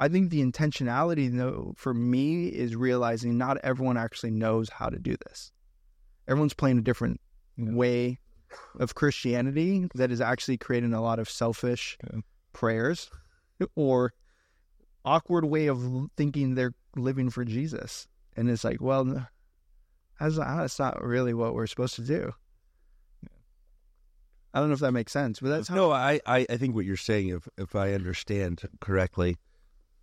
[0.00, 4.98] I think the intentionality, though, for me, is realizing not everyone actually knows how to
[4.98, 5.50] do this.
[6.28, 7.20] Everyone's playing a different
[7.56, 8.20] way
[8.78, 12.20] of Christianity that is actually creating a lot of selfish Yeah.
[12.52, 13.10] prayers
[13.74, 14.12] or
[15.04, 18.06] awkward way of thinking they're living for Jesus.
[18.36, 19.04] And it's like, well,
[20.20, 22.32] that's not, that's not really what we're supposed to do.
[24.54, 25.74] I don't know if that makes sense, but that's how.
[25.76, 29.36] No, I, I, I think what you're saying, if if I understand correctly,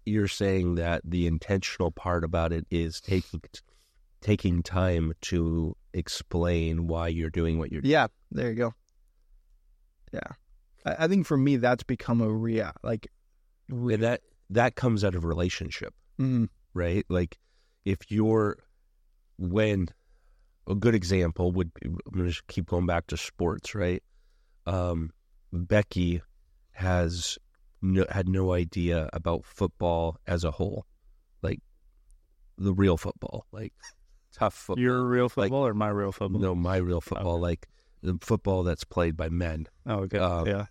[0.06, 3.42] you're saying that the intentional part about it is taking
[4.22, 7.92] taking time to explain why you're doing what you're doing.
[7.92, 8.74] Yeah, there you go.
[10.14, 10.34] Yeah,
[10.86, 13.08] I, I think for me that's become a real, like.
[13.68, 14.22] And that
[14.52, 17.04] that comes out of relationship, Mm, right?
[17.10, 17.40] Like
[17.84, 18.58] if you're
[19.38, 19.88] when
[20.68, 24.02] a good example would be, I'm going to just keep going back to sports, right?
[24.66, 25.12] Um,
[25.52, 26.22] Becky
[26.72, 27.38] has
[27.82, 30.86] no, had no idea about football as a whole,
[31.42, 31.60] like
[32.58, 33.74] the real football, like
[34.38, 34.82] tough football.
[34.84, 36.42] Your real football or my real football?
[36.42, 37.68] no, my real football, like
[38.04, 39.68] the football that's played by men.
[39.86, 40.20] Oh, okay.
[40.20, 40.66] Um, yeah.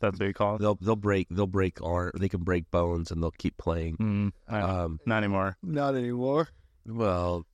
[0.00, 0.60] That's what you call it.
[0.62, 3.96] They'll they'll break they'll break arm they can break bones and they'll keep playing.
[3.98, 5.56] Mm, Um, not anymore.
[5.62, 6.48] not anymore.
[6.86, 7.44] well,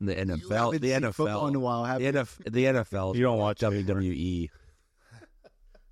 [0.00, 2.12] the NFL, haven't the seen football in a NFL, while, have the, you?
[2.12, 4.48] NF, the NFL, You don't watch it WWE.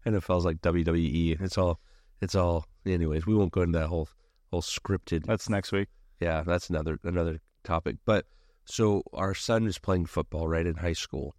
[0.07, 1.41] NFL's like WWE.
[1.43, 1.81] It's all,
[2.21, 2.65] it's all.
[2.87, 4.09] Anyways, we won't go into that whole
[4.51, 5.27] whole scripted.
[5.27, 5.89] That's next week.
[6.21, 7.97] Yeah, that's another another topic.
[8.07, 8.25] But
[8.69, 11.35] so our son is playing football right in high school,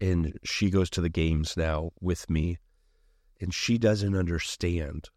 [0.00, 2.58] and she goes to the games now with me,
[3.40, 5.08] and she doesn't understand,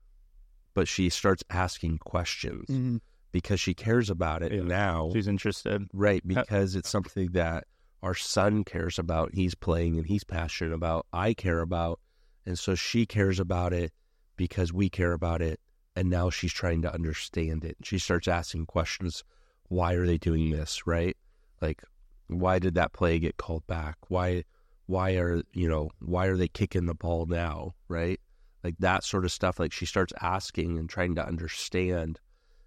[0.74, 3.02] but she starts asking questions Mhm.
[3.32, 4.62] because she cares about it Yeah.
[4.62, 5.12] now.
[5.14, 5.88] She's interested.
[5.94, 7.68] Right, because it's something that
[8.02, 9.34] our son cares about.
[9.36, 11.06] He's playing and he's passionate about.
[11.14, 12.00] I care about.
[12.46, 13.94] And so she cares about it
[14.38, 15.60] because we care about it.
[15.96, 17.78] And now she's trying to understand it.
[17.84, 19.24] She starts asking questions.
[19.72, 20.86] Why are they doing this?
[20.86, 21.16] Right?
[21.62, 21.82] Like,
[22.28, 23.96] why did that play get called back?
[24.10, 24.44] Why,
[24.88, 27.76] why are, you know, why are they kicking the ball now?
[27.88, 28.20] Right?
[28.64, 29.60] Like that sort of stuff.
[29.60, 32.20] Like she starts asking and trying to understand.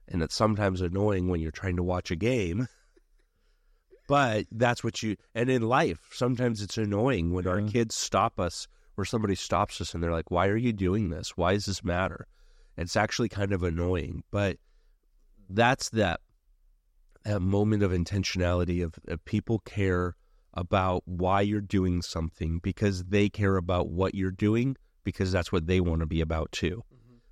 [0.08, 2.68] And it's sometimes annoying when you're trying to watch a game
[4.06, 8.68] but that's what you and in life sometimes it's annoying when our kids stop us
[8.96, 11.82] or somebody stops us and they're like why are you doing this why does this
[11.82, 12.26] matter
[12.76, 14.58] it's actually kind of annoying but
[15.48, 16.20] that's that
[17.24, 20.14] that moment of intentionality of, of people care
[20.52, 25.66] about why you're doing something because they care about what you're doing because that's what
[25.66, 26.82] they want to be about too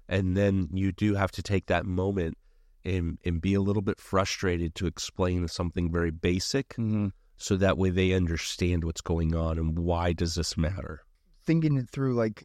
[0.09, 2.37] and then you do have to take that moment
[2.85, 7.09] and and be a little bit frustrated to explain something very basic Mm-hmm.
[7.37, 11.01] so that way they understand what's going on and why does this matter
[11.45, 12.45] Thinking it through, like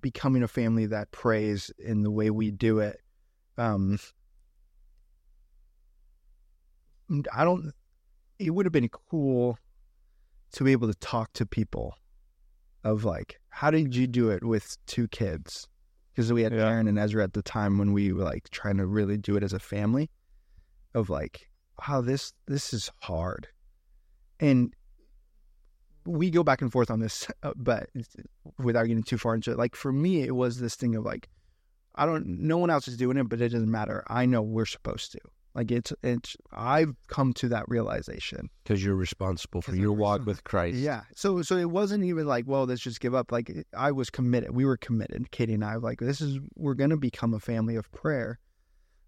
[0.00, 3.00] becoming a family that prays in the way we do it.
[3.56, 3.98] Um,
[7.32, 7.72] I don't.
[8.38, 9.58] It would have been cool
[10.52, 11.94] to be able to talk to people
[12.84, 15.68] of like, how did you do it with two kids?
[16.10, 16.68] Because we had Yeah.
[16.68, 19.42] Aaron and Ezra at the time when we were like trying to really do it
[19.42, 20.10] as a family.
[20.94, 21.48] Of like,
[21.86, 23.46] wow, this this is hard,
[24.40, 24.74] and
[26.08, 27.90] we go back and forth on this, uh, but
[28.58, 31.28] without getting too far into it, like for me, it was this thing of like,
[31.94, 34.02] I don't, no one else is doing it, but it doesn't matter.
[34.08, 35.18] I know we're supposed to.
[35.54, 36.36] Like it's, it's.
[36.52, 38.48] I've come to that realization.
[38.62, 41.02] because you're responsible for your I'm walk with Christ Yeah.
[41.16, 43.32] So, so it wasn't even like, well, let's just give up.
[43.32, 44.54] Like I was committed.
[44.54, 45.30] We were committed.
[45.30, 48.38] Katie and I, like this is, we're gonna become a family of prayer.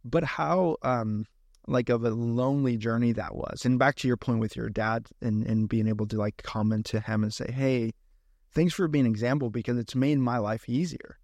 [0.04, 1.26] But how, um,
[1.66, 3.64] like of a lonely journey that was.
[3.64, 6.86] And back to your point with your dad and, and being able to like comment
[6.86, 7.92] to him and say, Hey,
[8.52, 11.18] thanks for being an example because it's made my life easier.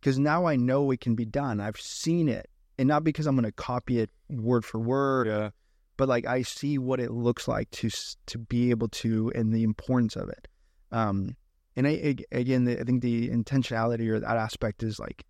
[0.00, 1.60] Because now I know it can be done.
[1.60, 2.48] I've seen it.
[2.78, 5.50] And not because I'm going to copy it word for word, Yeah.
[5.96, 7.90] but like I see what it looks like to
[8.26, 10.48] to be able to and the importance of it.
[10.90, 11.36] Um,
[11.76, 15.24] and I, ag- again, the, I think the intentionality or that aspect is like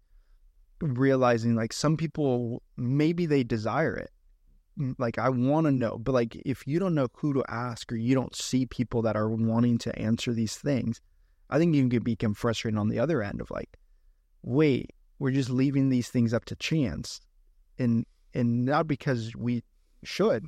[0.81, 4.11] realizing like some people maybe they desire it.
[4.99, 7.97] Like I want to know, but like if you don't know who to ask or
[7.97, 11.01] you don't see people that are wanting to answer these things,
[11.49, 13.79] I think you can become frustrated on the other end of like,
[14.43, 17.21] wait, we're just leaving these things up to chance,
[17.79, 19.63] and and not because we
[20.03, 20.47] should,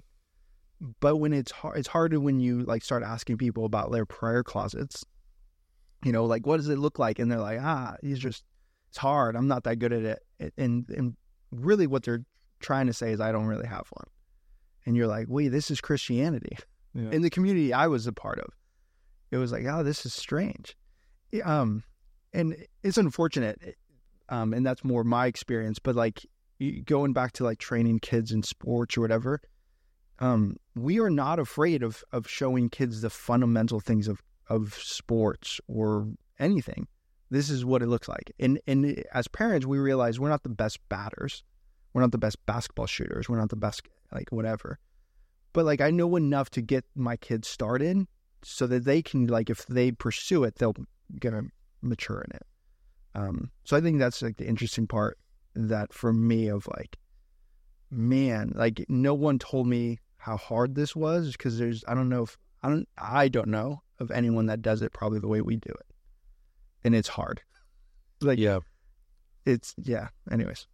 [1.00, 4.42] but when it's hard, it's harder when you like start asking people about their prayer
[4.42, 5.04] closets,
[6.04, 7.18] you know, like what does it look like?
[7.18, 8.44] And they're like, ah, he's just
[8.88, 9.36] it's hard.
[9.36, 10.52] I'm not that good at it.
[10.56, 11.16] And and
[11.50, 12.24] really, what they're
[12.60, 14.06] trying to say is, I don't really have one.
[14.84, 16.56] And you're like, wait, this is Christianity.
[16.94, 17.10] Yeah.
[17.10, 18.48] In the community I was a part of,
[19.30, 20.76] it was like, oh, this is strange.
[21.44, 21.82] Um,
[22.32, 23.76] and it's unfortunate.
[24.28, 25.78] Um, and that's more my experience.
[25.78, 26.24] But like
[26.84, 29.40] going back to like training kids in sports or whatever,
[30.18, 35.60] um, we are not afraid of of showing kids the fundamental things of of sports
[35.68, 36.86] or anything.
[37.30, 38.32] This is what it looks like.
[38.38, 41.42] And and as parents, we realize we're not the best batters,
[41.92, 43.82] we're not the best basketball shooters, we're not the best
[44.12, 44.78] like whatever.
[45.52, 48.06] But like I know enough to get my kids started
[48.42, 50.74] so that they can like if they pursue it, they'll
[51.20, 51.42] gonna
[51.82, 52.46] mature in it.
[53.14, 55.18] Um, so I think that's like the interesting part
[55.56, 56.98] that for me of like,
[57.90, 62.22] man, like no one told me how hard this was because there's I don't know
[62.24, 65.56] if I don't I don't know of anyone that does it probably the way we
[65.56, 65.86] do it,
[66.84, 67.42] and it's hard.
[68.22, 68.60] Like Yeah.
[69.44, 70.08] it's yeah.
[70.30, 70.66] Anyways,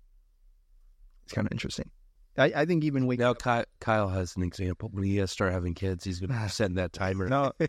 [1.25, 1.91] it's kind of interesting.
[2.39, 4.89] I, I think even waking Now up, Kyle, Kyle has an example.
[4.93, 7.29] When he has start having kids, he's going to set that timer.
[7.29, 7.69] No, this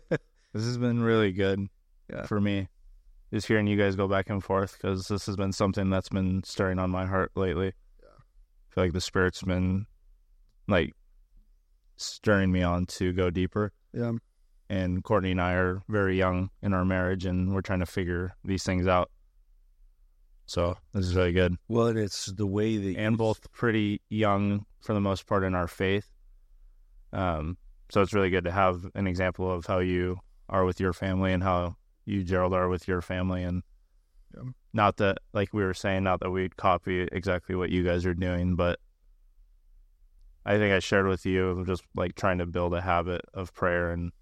[0.54, 1.66] has been really good
[2.08, 2.24] Yeah.
[2.26, 2.68] for me.
[3.34, 6.44] Just hearing you guys go back and forth because this has been something that's been
[6.44, 7.72] stirring on my heart lately.
[8.00, 9.86] I feel like the spirit's been
[10.68, 10.92] like
[11.96, 13.72] stirring me on to go deeper.
[13.92, 14.12] yeah,
[14.70, 18.36] And Courtney and I are very young in our marriage, and we're trying to figure
[18.44, 19.10] these things out.
[20.46, 24.64] So this is really good, Well, and it's the way that and both pretty young
[24.80, 26.06] for the most part in our faith.
[27.12, 27.56] Um,
[27.90, 30.18] so it's really good to have an example of how you
[30.48, 31.74] are with your family and how
[32.04, 33.62] you, Gerald, are with your family, and
[34.34, 34.50] Yeah.
[34.72, 38.14] not that, like we were saying, not that we'd copy exactly what you guys are
[38.14, 38.80] doing, but
[40.46, 43.90] I think I shared with you just like trying to build a habit of prayer
[43.90, 44.12] and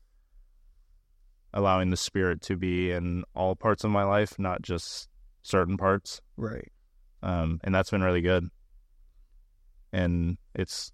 [1.53, 5.09] allowing the Spirit to be in all parts of my life, not just
[5.43, 6.70] certain parts right.
[7.22, 8.49] um, and that's been really good.
[9.93, 10.93] And it's,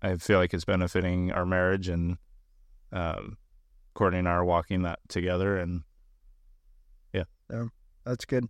[0.00, 2.16] I feel like it's benefiting our marriage, and
[2.92, 3.36] um,
[3.94, 5.58] Courtney and I are walking that together.
[5.58, 5.82] And
[8.04, 8.46] That's good.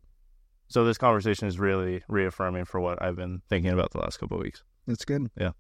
[0.69, 4.37] so this conversation is really reaffirming for what I've been thinking about the last couple
[4.37, 4.63] of weeks.
[4.87, 5.31] That's good.
[5.39, 5.53] Yeah,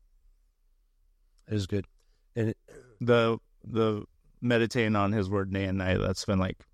[1.49, 1.87] it is good.
[2.35, 2.59] And it,
[3.01, 4.05] The the
[4.41, 6.65] meditating on His Word day and night that's been like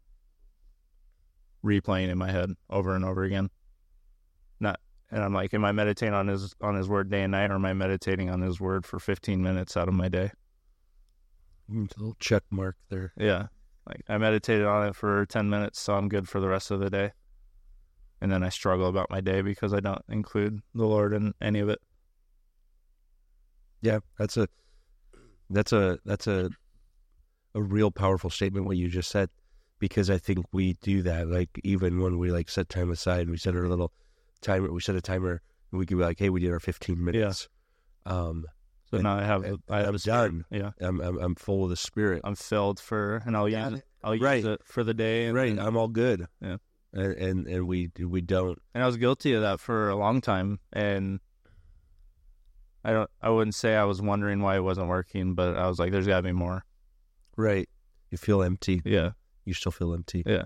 [1.65, 3.49] replaying in my head over and over again.
[4.61, 7.51] Not, and I'm like, am I meditating on His on His Word day and night,
[7.51, 10.33] or am I meditating on His Word for 15 minutes out of my day?
[11.71, 13.13] a little check mark there.
[13.17, 13.47] Yeah.
[13.87, 16.81] Like I meditated on it for 10 minutes, so I'm good for the rest of
[16.81, 17.13] the day.
[18.21, 21.59] And then I struggle about my day because I don't include the Lord in any
[21.59, 21.81] of it.
[23.81, 24.47] Yeah, that's a
[25.51, 26.51] that's a that's a
[27.55, 29.29] a real powerful statement what you just said
[29.79, 33.37] because I think we do that like even when we like set time aside we
[33.37, 33.93] set our little
[34.41, 37.05] timer we set a timer and we can be like hey we did our 15
[37.05, 37.49] minutes
[38.07, 38.45] um
[38.93, 40.45] So And- now I have and I have I'm a done.
[40.51, 40.71] Yeah.
[40.81, 43.83] I'm, I'm I'm full of the spirit I'm filled for and I'll Got use it.
[43.83, 43.85] it.
[44.05, 44.37] I'll Right.
[44.37, 46.59] use it for the day and right then- I'm all good Yeah.
[46.93, 50.21] and and, and we we don't and I was guilty of that for a long
[50.21, 51.21] time and
[52.85, 55.79] I don't I wouldn't say I was wondering why it wasn't working, but I was
[55.79, 56.65] like there's got to be more.
[57.37, 57.69] right
[58.11, 59.13] you feel empty Yeah.
[59.47, 60.45] you still feel empty Yeah.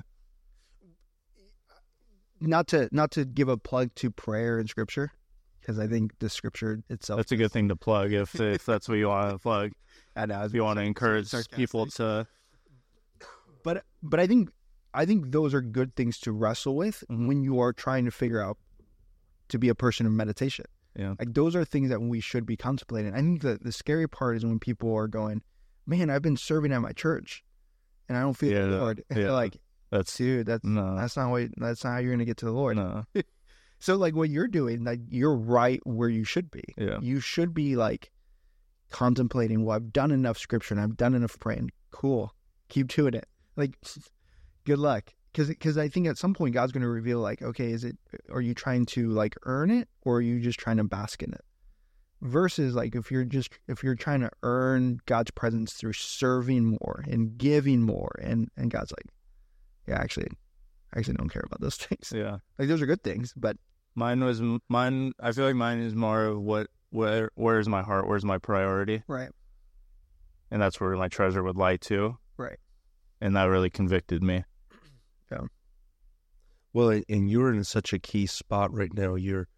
[2.40, 5.10] Not to not to give a plug to prayer and scripture,
[5.66, 7.16] because I think the scripture itself.
[7.18, 9.72] That's a good thing to plug if if that's what you want to plug.
[10.14, 12.26] I know, If you want to encourage people to
[13.64, 14.50] but but I think
[14.94, 17.26] I think those are good things to wrestle with Mhm.
[17.26, 18.56] when you are trying to figure out
[19.48, 20.66] to be a person of meditation.
[20.94, 21.14] Yeah.
[21.18, 23.12] Like those are things that we should be contemplating.
[23.12, 25.42] I think the the scary part is when people are going,
[25.84, 27.44] "Man, I've been serving at my church,
[28.08, 29.32] and I don't feel the Lord." yeah.
[29.32, 29.58] like,
[29.90, 32.52] that's dude, that's no that's not what that's not how you're gonna get to the
[32.52, 32.76] Lord.
[32.76, 33.04] no
[33.78, 36.62] So like what you're doing, like you're right where you should be.
[36.76, 36.98] Yeah.
[37.00, 38.10] You should be like
[38.90, 41.70] contemplating, well, I've done enough scripture and I've done enough praying.
[41.90, 42.32] Cool.
[42.68, 43.26] Keep doing it.
[43.56, 43.76] Like
[44.64, 45.12] good luck.
[45.34, 47.98] Cause, cause I think at some point God's going to reveal like, okay, is it,
[48.30, 51.32] are you trying to like earn it or are you just trying to bask in
[51.32, 51.42] it?
[52.22, 57.04] Versus like if you're just, if you're trying to earn God's presence through serving more
[57.06, 59.08] and giving more and, and God's like,
[59.86, 60.28] yeah, actually,
[60.94, 62.12] I actually don't care about those things.
[62.14, 63.56] yeah Like those are good things, but
[63.94, 68.06] mine was mine I feel like mine is more of what where where's my heart
[68.06, 69.30] where's my priority right.
[70.50, 72.58] and that's where my treasure would lie too Right.
[73.20, 74.44] and that really convicted me
[75.32, 75.46] Yeah.
[76.72, 79.14] Well, and- and you're in such a key spot right now.
[79.14, 79.48] You're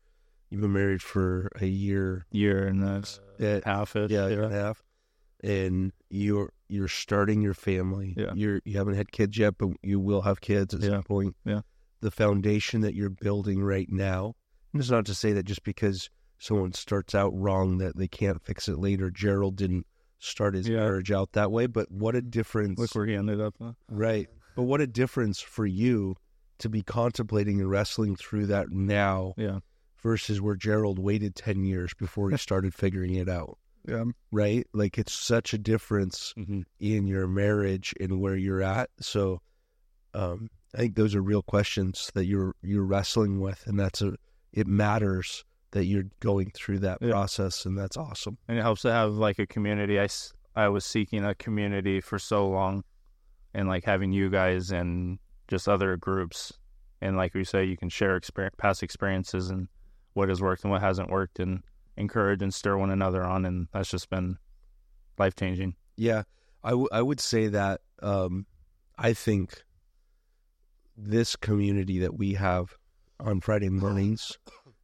[0.51, 3.03] you've been married for a year, year and a
[3.41, 4.83] uh, half it yeah, year and a half,
[5.43, 8.14] and you're you're starting your family.
[8.16, 8.33] Yeah.
[8.35, 10.89] You're you haven't had kids yet, but you will have kids at Yeah.
[10.91, 11.37] some point.
[11.45, 11.61] Yeah.
[12.01, 14.35] The foundation that you're building right now.
[14.73, 18.41] And it's not to say that just because someone starts out wrong that they can't
[18.43, 19.11] fix it later.
[19.11, 19.87] Gerald didn't
[20.21, 20.77] start his Yeah.
[20.81, 23.55] marriage out that way, but what a difference Look where he ended up.
[23.61, 23.73] Huh?
[23.89, 24.29] Right.
[24.55, 26.16] But what a difference for you
[26.59, 29.61] to be contemplating and wrestling through that now Yeah.
[30.03, 33.59] versus where Gerald waited 10 years before he started figuring it out.
[33.87, 34.05] Yeah.
[34.33, 34.66] Right?
[34.72, 36.62] Like it's such a difference Mm-hmm.
[36.81, 38.91] in your marriage and where you're at.
[39.01, 39.41] So
[40.14, 44.14] um I think those are real questions that you're you're wrestling with and that's a
[44.53, 47.11] it matters that you're going through that Yeah.
[47.11, 48.39] process and that's awesome.
[48.49, 50.01] and it helps to have like a community.
[50.01, 50.09] I
[50.57, 52.83] I was seeking a community for so long,
[53.55, 56.53] and like having you guys and just other groups,
[57.01, 59.68] and like we say, you can share exper- past experiences and
[60.14, 61.62] what has worked and what hasn't worked, and
[61.99, 64.38] encourage and stir one another on, and that's just been
[65.18, 65.74] life changing.
[65.96, 66.22] Yeah,
[66.64, 68.46] I, w- I would say that um,
[68.96, 69.62] I think
[70.96, 72.76] this community that we have
[73.20, 74.38] on Friday mornings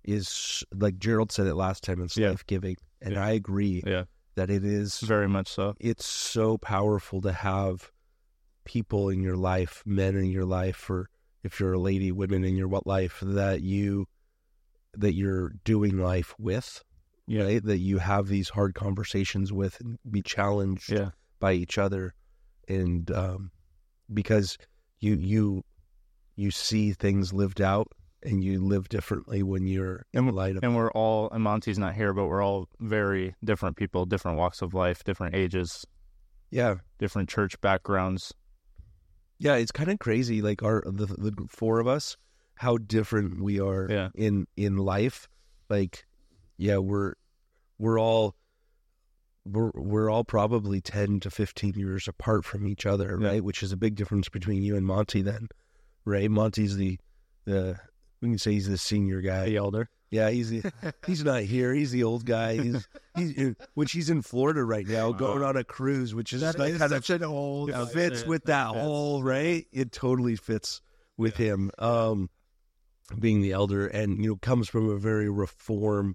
[0.04, 2.02] is like Gerald said it last time.
[2.02, 2.30] It's Yeah.
[2.30, 3.24] life giving, and Yeah.
[3.24, 4.04] I agree Yeah,
[4.34, 5.00] that it is.
[5.00, 5.74] very much so.
[5.80, 7.90] It's so powerful to have
[8.64, 11.08] people in your life, men in your life, or
[11.42, 14.06] if you're a lady, women in your what life that you
[14.96, 16.82] that you're doing life with.
[17.26, 17.44] Yeah.
[17.44, 17.64] Right?
[17.64, 21.10] That you have these hard conversations with and be challenged Yeah,
[21.40, 22.14] by each other
[22.68, 23.50] and um,
[24.12, 24.58] because
[25.00, 25.64] you you
[26.36, 27.88] you see things lived out
[28.22, 31.28] and you live differently when you're in light of and we're all.
[31.30, 35.34] And Monty's not here, but we're all very different people, different walks of life, different
[35.34, 35.86] ages,
[36.50, 38.32] yeah different church backgrounds.
[39.38, 42.16] yeah it's kind of crazy like our the, the four of us
[42.56, 44.08] how different we are Yeah.
[44.14, 45.28] in in life
[45.68, 46.06] like
[46.56, 47.14] yeah we're
[47.78, 48.34] we're all
[49.44, 53.28] we're we're all probably 10 to 15 years apart from each other Yeah.
[53.28, 55.48] right which is a big difference between you and Monty then
[56.04, 56.98] right Monty's the
[57.44, 57.78] the
[58.22, 59.88] we can say he's the senior guy The elder.
[60.10, 60.72] Yeah, he's the,
[61.06, 61.74] he's not here.
[61.74, 62.56] He's the old guy.
[62.62, 66.40] He's he's in, which he's in Florida right now, going on a cruise, which is
[66.40, 67.70] That like is kind of such an old.
[67.70, 69.66] it Yeah, fits it- with that it whole right.
[69.72, 70.80] It totally fits
[71.16, 71.70] with him.
[71.80, 72.30] Um,
[73.18, 76.14] being the elder, and you know, comes from a very reform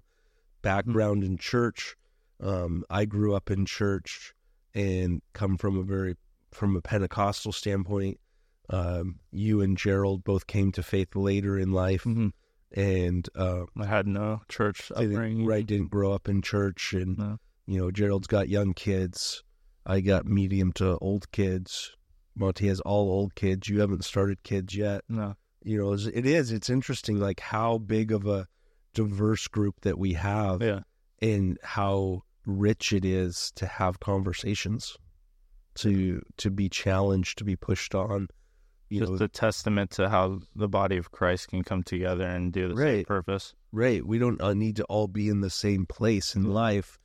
[0.62, 1.96] background in church.
[2.42, 4.34] Um, I grew up in church
[4.74, 6.16] and come from a very
[6.52, 8.18] from a Pentecostal standpoint.
[8.68, 12.28] Um, you and Gerald both came to faith later in life, Mm-hmm.
[12.80, 15.46] and uh, I had no church didn't- upbringing.
[15.46, 17.38] right didn't grow up in church and No.
[17.66, 19.42] you know gerald's got young kids
[19.84, 21.96] i got medium to old kids
[22.36, 25.34] monty has all old kids you haven't started kids yet No.
[25.64, 28.46] you know it is it's interesting like how big of a
[28.94, 30.80] diverse group that we have Yeah.
[31.20, 34.96] and how rich it is to have conversations
[35.76, 38.28] to to be challenged to be pushed on
[38.88, 42.52] you Just know a testament to how the body of Christ can come together and
[42.52, 43.06] do the same Right.
[43.06, 43.54] purpose.
[43.70, 44.04] Right.
[44.04, 46.98] We don't uh, need to all be in the same place in life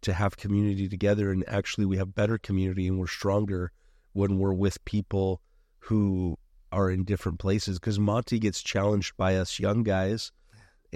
[0.00, 1.30] to have community together.
[1.30, 3.70] And actually, we have better community and we're stronger
[4.14, 5.42] when we're with people
[5.80, 6.38] who
[6.72, 7.78] are in different places.
[7.78, 10.32] Because Monty gets challenged by us young guys,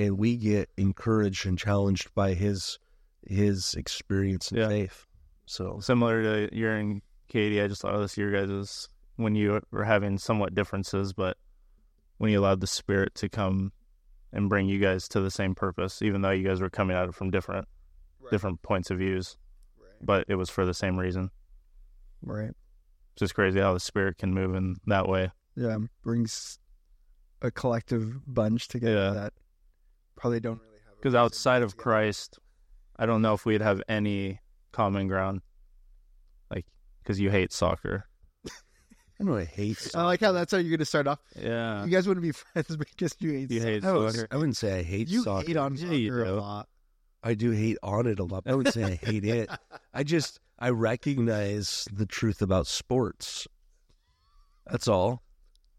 [0.00, 2.78] and we get encouraged and challenged by his
[3.26, 4.68] his experience and Yeah.
[4.68, 5.06] faith.
[5.46, 9.84] So Similar to you and Katie, I just thought this year, guys' when you were
[9.84, 11.36] having somewhat differences, but
[12.16, 13.72] when you allowed the Spirit to come
[14.32, 17.08] and bring you guys to the same purpose, even though you guys were coming at
[17.08, 17.68] it from different
[18.30, 19.36] different points of views,
[20.00, 21.30] but it was for the same reason.
[22.22, 22.50] Right.
[23.12, 25.30] It's just crazy how the Spirit can move in that way.
[25.56, 25.76] Yeah.
[26.02, 26.58] Brings
[27.42, 29.10] a collective bunch together Yeah.
[29.10, 29.32] that
[30.20, 30.96] probably don't really have.
[30.96, 31.76] Because outside of.
[31.76, 32.38] Christ,
[32.96, 34.40] I don't know if we'd have any
[34.72, 35.40] common ground.
[36.50, 36.66] Like,
[37.02, 38.06] because you hate soccer.
[38.46, 39.78] I know I hate.
[39.78, 39.98] Soccer.
[39.98, 41.18] I like how that's how you're going to start off.
[41.36, 41.84] Yeah.
[41.84, 43.50] You guys wouldn't be friends because you hate.
[43.50, 44.28] You hate I, soccer.
[44.30, 45.46] I wouldn't say I hate You soccer.
[45.46, 46.32] hate on Yeah, you soccer a do.
[46.40, 46.68] lot.
[47.22, 48.44] I do hate on it a lot.
[48.46, 49.50] I wouldn't say I hate it.
[49.94, 53.46] I just I recognize the truth about sports.
[54.66, 55.22] That's all.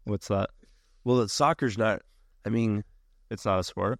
[0.04, 0.50] What's that?
[1.04, 2.02] Well, that soccer's not.
[2.44, 2.84] I mean,
[3.30, 3.98] It's not a sport.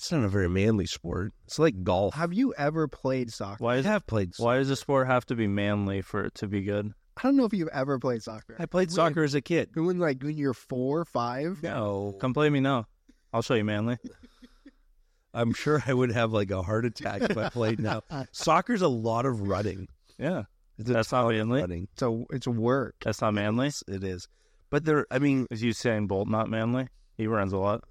[0.00, 1.32] That's not a very manly sport.
[1.44, 2.14] It's like golf.
[2.14, 3.62] Have you ever played soccer?
[3.62, 4.32] Why I have played.
[4.38, 6.92] why does a sport have to be manly for it to be good?
[7.18, 8.56] I don't know if you've ever played soccer.
[8.58, 9.68] I played soccer as a kid.
[9.74, 11.62] When like when you're four, five.
[11.62, 12.86] No, Come play me now.
[13.30, 13.98] I'll show you manly.
[15.34, 18.02] I'm sure I would have like a heart attack if I played now.
[18.32, 19.86] Soccer's a lot of running.
[20.18, 20.44] Yeah.
[20.78, 21.60] It's That's not manly.
[21.60, 21.88] running.
[21.98, 22.94] So it's work.
[23.04, 23.66] That's not manly.
[23.68, 24.26] It's- It is,
[24.70, 25.06] but there.
[25.10, 26.88] I mean, Is Usain Bolt not manly?
[27.18, 27.84] He runs a lot.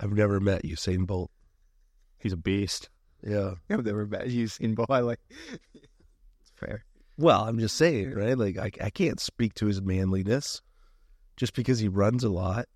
[0.00, 1.30] I've never met Usain Bolt.
[2.18, 2.88] He's a beast.
[3.22, 3.52] Yeah.
[3.70, 5.20] I've never met Usain, but I like.
[5.74, 6.84] it's fair.
[7.18, 8.36] Well, I'm just saying, right?
[8.36, 10.62] Like I, I can't speak to his manliness
[11.36, 12.66] just because he runs a lot.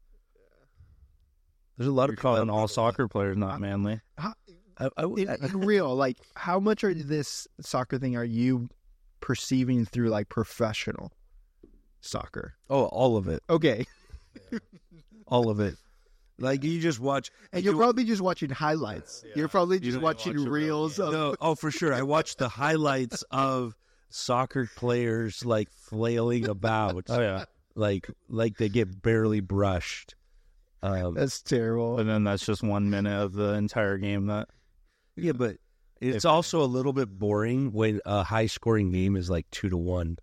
[1.77, 4.01] There's a lot You're of calling people- all soccer players not manly.
[4.19, 4.35] How,
[4.79, 8.69] I, I, in, in real, like, how much are this soccer thing are you
[9.21, 11.11] perceiving through like professional
[12.01, 12.55] soccer?
[12.71, 13.87] oh, all of it, Okay,
[15.27, 15.77] all of it.
[16.39, 19.25] Like you just watch, and you're you- probably just watching highlights.
[19.37, 21.13] You're probably just don't watching watch reels of.
[21.13, 21.95] no, oh for sure.
[21.95, 23.77] I watched the highlights of
[24.11, 27.45] soccer players like flailing about, Oh yeah,
[27.77, 30.15] like like they get barely brushed.
[30.83, 31.99] Um, That's terrible.
[31.99, 34.27] And then that's just one minute of the entire game.
[34.27, 34.49] That
[35.17, 35.57] yeah, but
[36.01, 39.69] it's If- also a little bit boring when a high scoring game is like two
[39.71, 40.19] to one.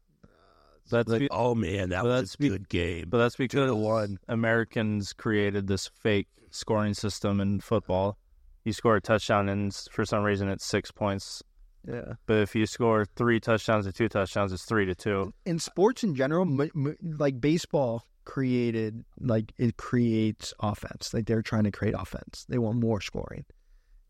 [0.91, 3.05] That's Like, be- oh man, that was that's a be- good game.
[3.09, 4.19] but that's because one.
[4.27, 8.17] Americans created this fake scoring system in football.
[8.65, 11.41] You score a touchdown, and for some reason it's six points.
[11.87, 12.13] yeah.
[12.27, 15.33] But if you score three touchdowns or two touchdowns, it's three to two.
[15.45, 21.11] in sports in general, m- m- like baseball created, like it creates offense.
[21.13, 22.45] Like they're trying to create offense.
[22.49, 23.45] They want more scoring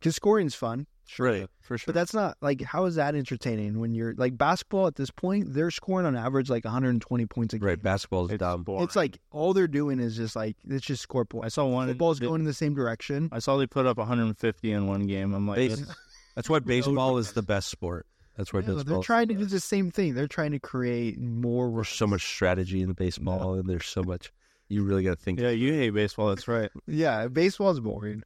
[0.02, 0.88] because scoring's fun.
[1.20, 1.48] Right.
[1.60, 1.88] for sure.
[1.88, 5.54] But that's not like how is that entertaining when you're like basketball at this point?
[5.54, 7.68] They're scoring on average like 120 points a game.
[7.68, 8.64] Right, basketball's it's dumb.
[8.64, 8.84] boring.
[8.86, 11.42] It's like all they're doing is just like let's just score points.
[11.42, 11.56] I points.
[11.56, 11.88] saw one.
[11.90, 13.28] Football's they- going in the same direction.
[13.34, 15.34] I saw they put up 150 in one game.
[15.34, 15.96] I'm like, Base- that's-
[16.36, 18.08] That's why baseball is the best sport.
[18.38, 18.84] That's why Yeah, baseball.
[18.86, 20.14] they're trying to do the same thing.
[20.14, 21.70] They're trying to create more.
[21.70, 24.32] There's so much strategy in the baseball, and there's so much.
[24.70, 25.42] You really got to think.
[25.42, 26.30] yeah, you hate baseball.
[26.30, 26.70] That's right.
[26.88, 28.24] Yeah, baseball's boring.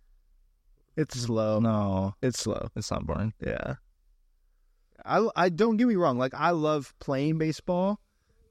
[0.97, 1.59] It's slow.
[1.59, 2.67] No, It's slow.
[2.75, 3.33] it's not boring.
[3.45, 3.75] Yeah.
[5.05, 6.17] I, I don't get me wrong.
[6.17, 7.99] Like I love playing baseball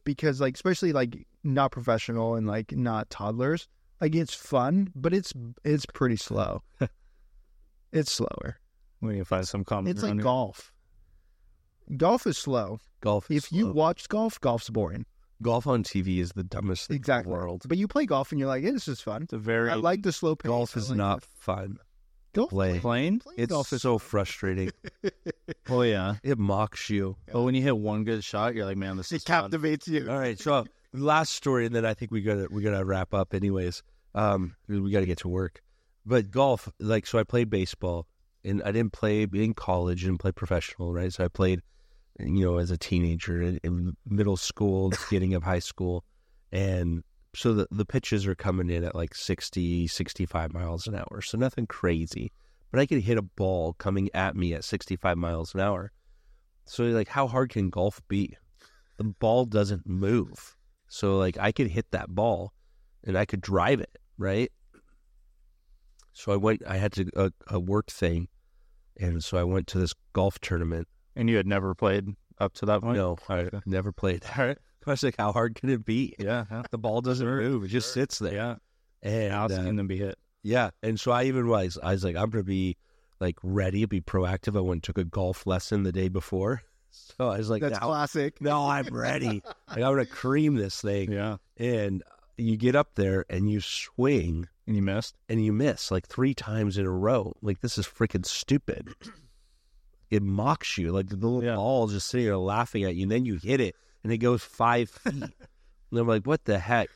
[0.04, 3.66] because like especially like not professional and like not toddlers.
[4.00, 5.32] Like it's fun, but it's
[5.64, 6.62] it's pretty slow.
[7.92, 8.58] it's slower.
[9.00, 9.90] We need to find some common.
[9.90, 10.24] It's like ground here.
[10.24, 10.72] golf.
[11.96, 12.78] Golf is slow.
[13.00, 13.30] Golf.
[13.30, 13.72] is If you slow.
[13.72, 15.04] watch golf, golf's boring.
[15.42, 17.30] golf on TV is the dumbest thing Exactly.
[17.32, 17.62] in the world.
[17.68, 19.24] But you play golf and you're like, hey, this is fun.
[19.24, 20.48] It's a very I like the slow pace.
[20.48, 21.78] Golf is like not fun.
[22.34, 22.50] Golf.
[22.50, 22.78] play.
[22.80, 23.18] plain.
[23.20, 24.08] Playing It's golf is so fun.
[24.08, 24.70] frustrating.
[25.68, 27.16] Oh yeah, it mocks you.
[27.32, 29.42] but when you hit one good shot, you're like, man, this is It fun.
[29.44, 30.08] captivates you.
[30.10, 33.32] All right, so last story, and then I think we gotta we gotta wrap up.
[33.32, 33.82] Anyways,
[34.14, 35.62] um, we got to get to work.
[36.04, 38.06] But golf, like, so I played baseball,
[38.44, 41.10] and I didn't play in college, didn't play professional, right?
[41.10, 41.62] So I played,
[42.18, 46.04] you know, as a teenager in, in middle school, beginning of high school,
[46.52, 47.02] and
[47.34, 51.38] so the the pitches are coming in at like 60, 65 miles an hour, so
[51.38, 52.32] nothing crazy.
[52.70, 55.92] But I could hit a ball coming at me at sixty five miles an hour.
[56.64, 58.36] So like, how hard can golf be?
[58.96, 60.56] The ball doesn't move.
[60.88, 62.52] So like I could hit that ball
[63.04, 64.50] and I could drive it, right?
[66.12, 68.28] So I went I had to a, a work thing
[68.96, 70.88] and so I went to this golf tournament.
[71.16, 72.08] And you had never played
[72.38, 72.96] up to that point.
[72.96, 74.24] No, I never played.
[74.36, 74.58] All right.
[74.86, 76.14] I was like, how hard can it be?
[76.18, 76.44] Yeah.
[76.70, 77.64] The ball doesn't move.
[77.64, 78.34] It just sits there.
[78.34, 78.54] Yeah.
[79.02, 80.18] And it's uh, going to be hit.
[80.42, 80.70] yeah.
[80.82, 82.76] And so I even was I was like, I'm gonna be
[83.20, 84.56] like ready, be proactive.
[84.56, 86.62] I went and took a golf lesson the day before.
[87.18, 88.40] So I was like, That's now, classic.
[88.40, 89.42] No, I'm ready.
[89.44, 91.10] like, I'm gonna cream this thing.
[91.10, 91.38] Yeah.
[91.56, 92.04] and
[92.38, 95.16] you get up there and you swing And you missed.
[95.28, 97.34] and you miss like three times in a row.
[97.42, 98.90] Like this is freaking stupid.
[100.10, 100.92] It mocks you.
[100.92, 101.56] Like the little Yeah.
[101.56, 103.74] ball just sitting there laughing at you, and then you hit it
[104.04, 105.14] and it goes five feet.
[105.90, 106.90] and I'm like, what the heck?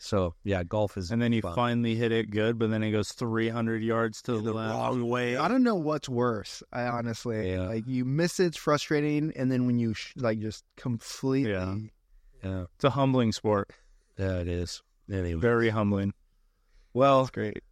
[0.00, 1.54] So yeah, golf is And then you fun.
[1.54, 4.74] finally hit it good, but then it goes 300 yards to In the the left.
[4.74, 5.36] wrong way.
[5.36, 6.62] I don't know what's worse.
[6.72, 6.92] I mm.
[6.94, 7.62] honestly Yeah.
[7.68, 11.50] like you miss it, it's frustrating, and then when you sh- like just completely.
[11.52, 11.74] Yeah.
[12.44, 13.70] Yeah, It's a humbling sport.
[14.16, 14.80] yeah, it is.
[15.10, 16.12] Anyway, Very humbling.
[16.94, 17.62] well, great.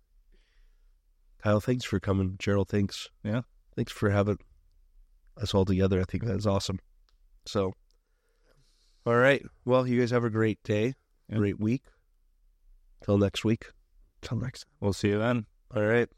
[1.42, 2.34] Kyle, thanks for coming.
[2.40, 3.08] Gerald, thanks.
[3.22, 3.42] Yeah.
[3.76, 4.38] Thanks for having
[5.40, 6.00] us all together.
[6.00, 6.80] I think that's awesome.
[7.44, 7.74] So,
[9.06, 9.42] all right.
[9.64, 10.94] Well, you guys have a great day,
[11.32, 11.84] great week.
[13.04, 13.66] Till next week.
[14.20, 14.66] Till next.
[14.80, 15.46] We'll see you then.
[15.74, 16.08] All right.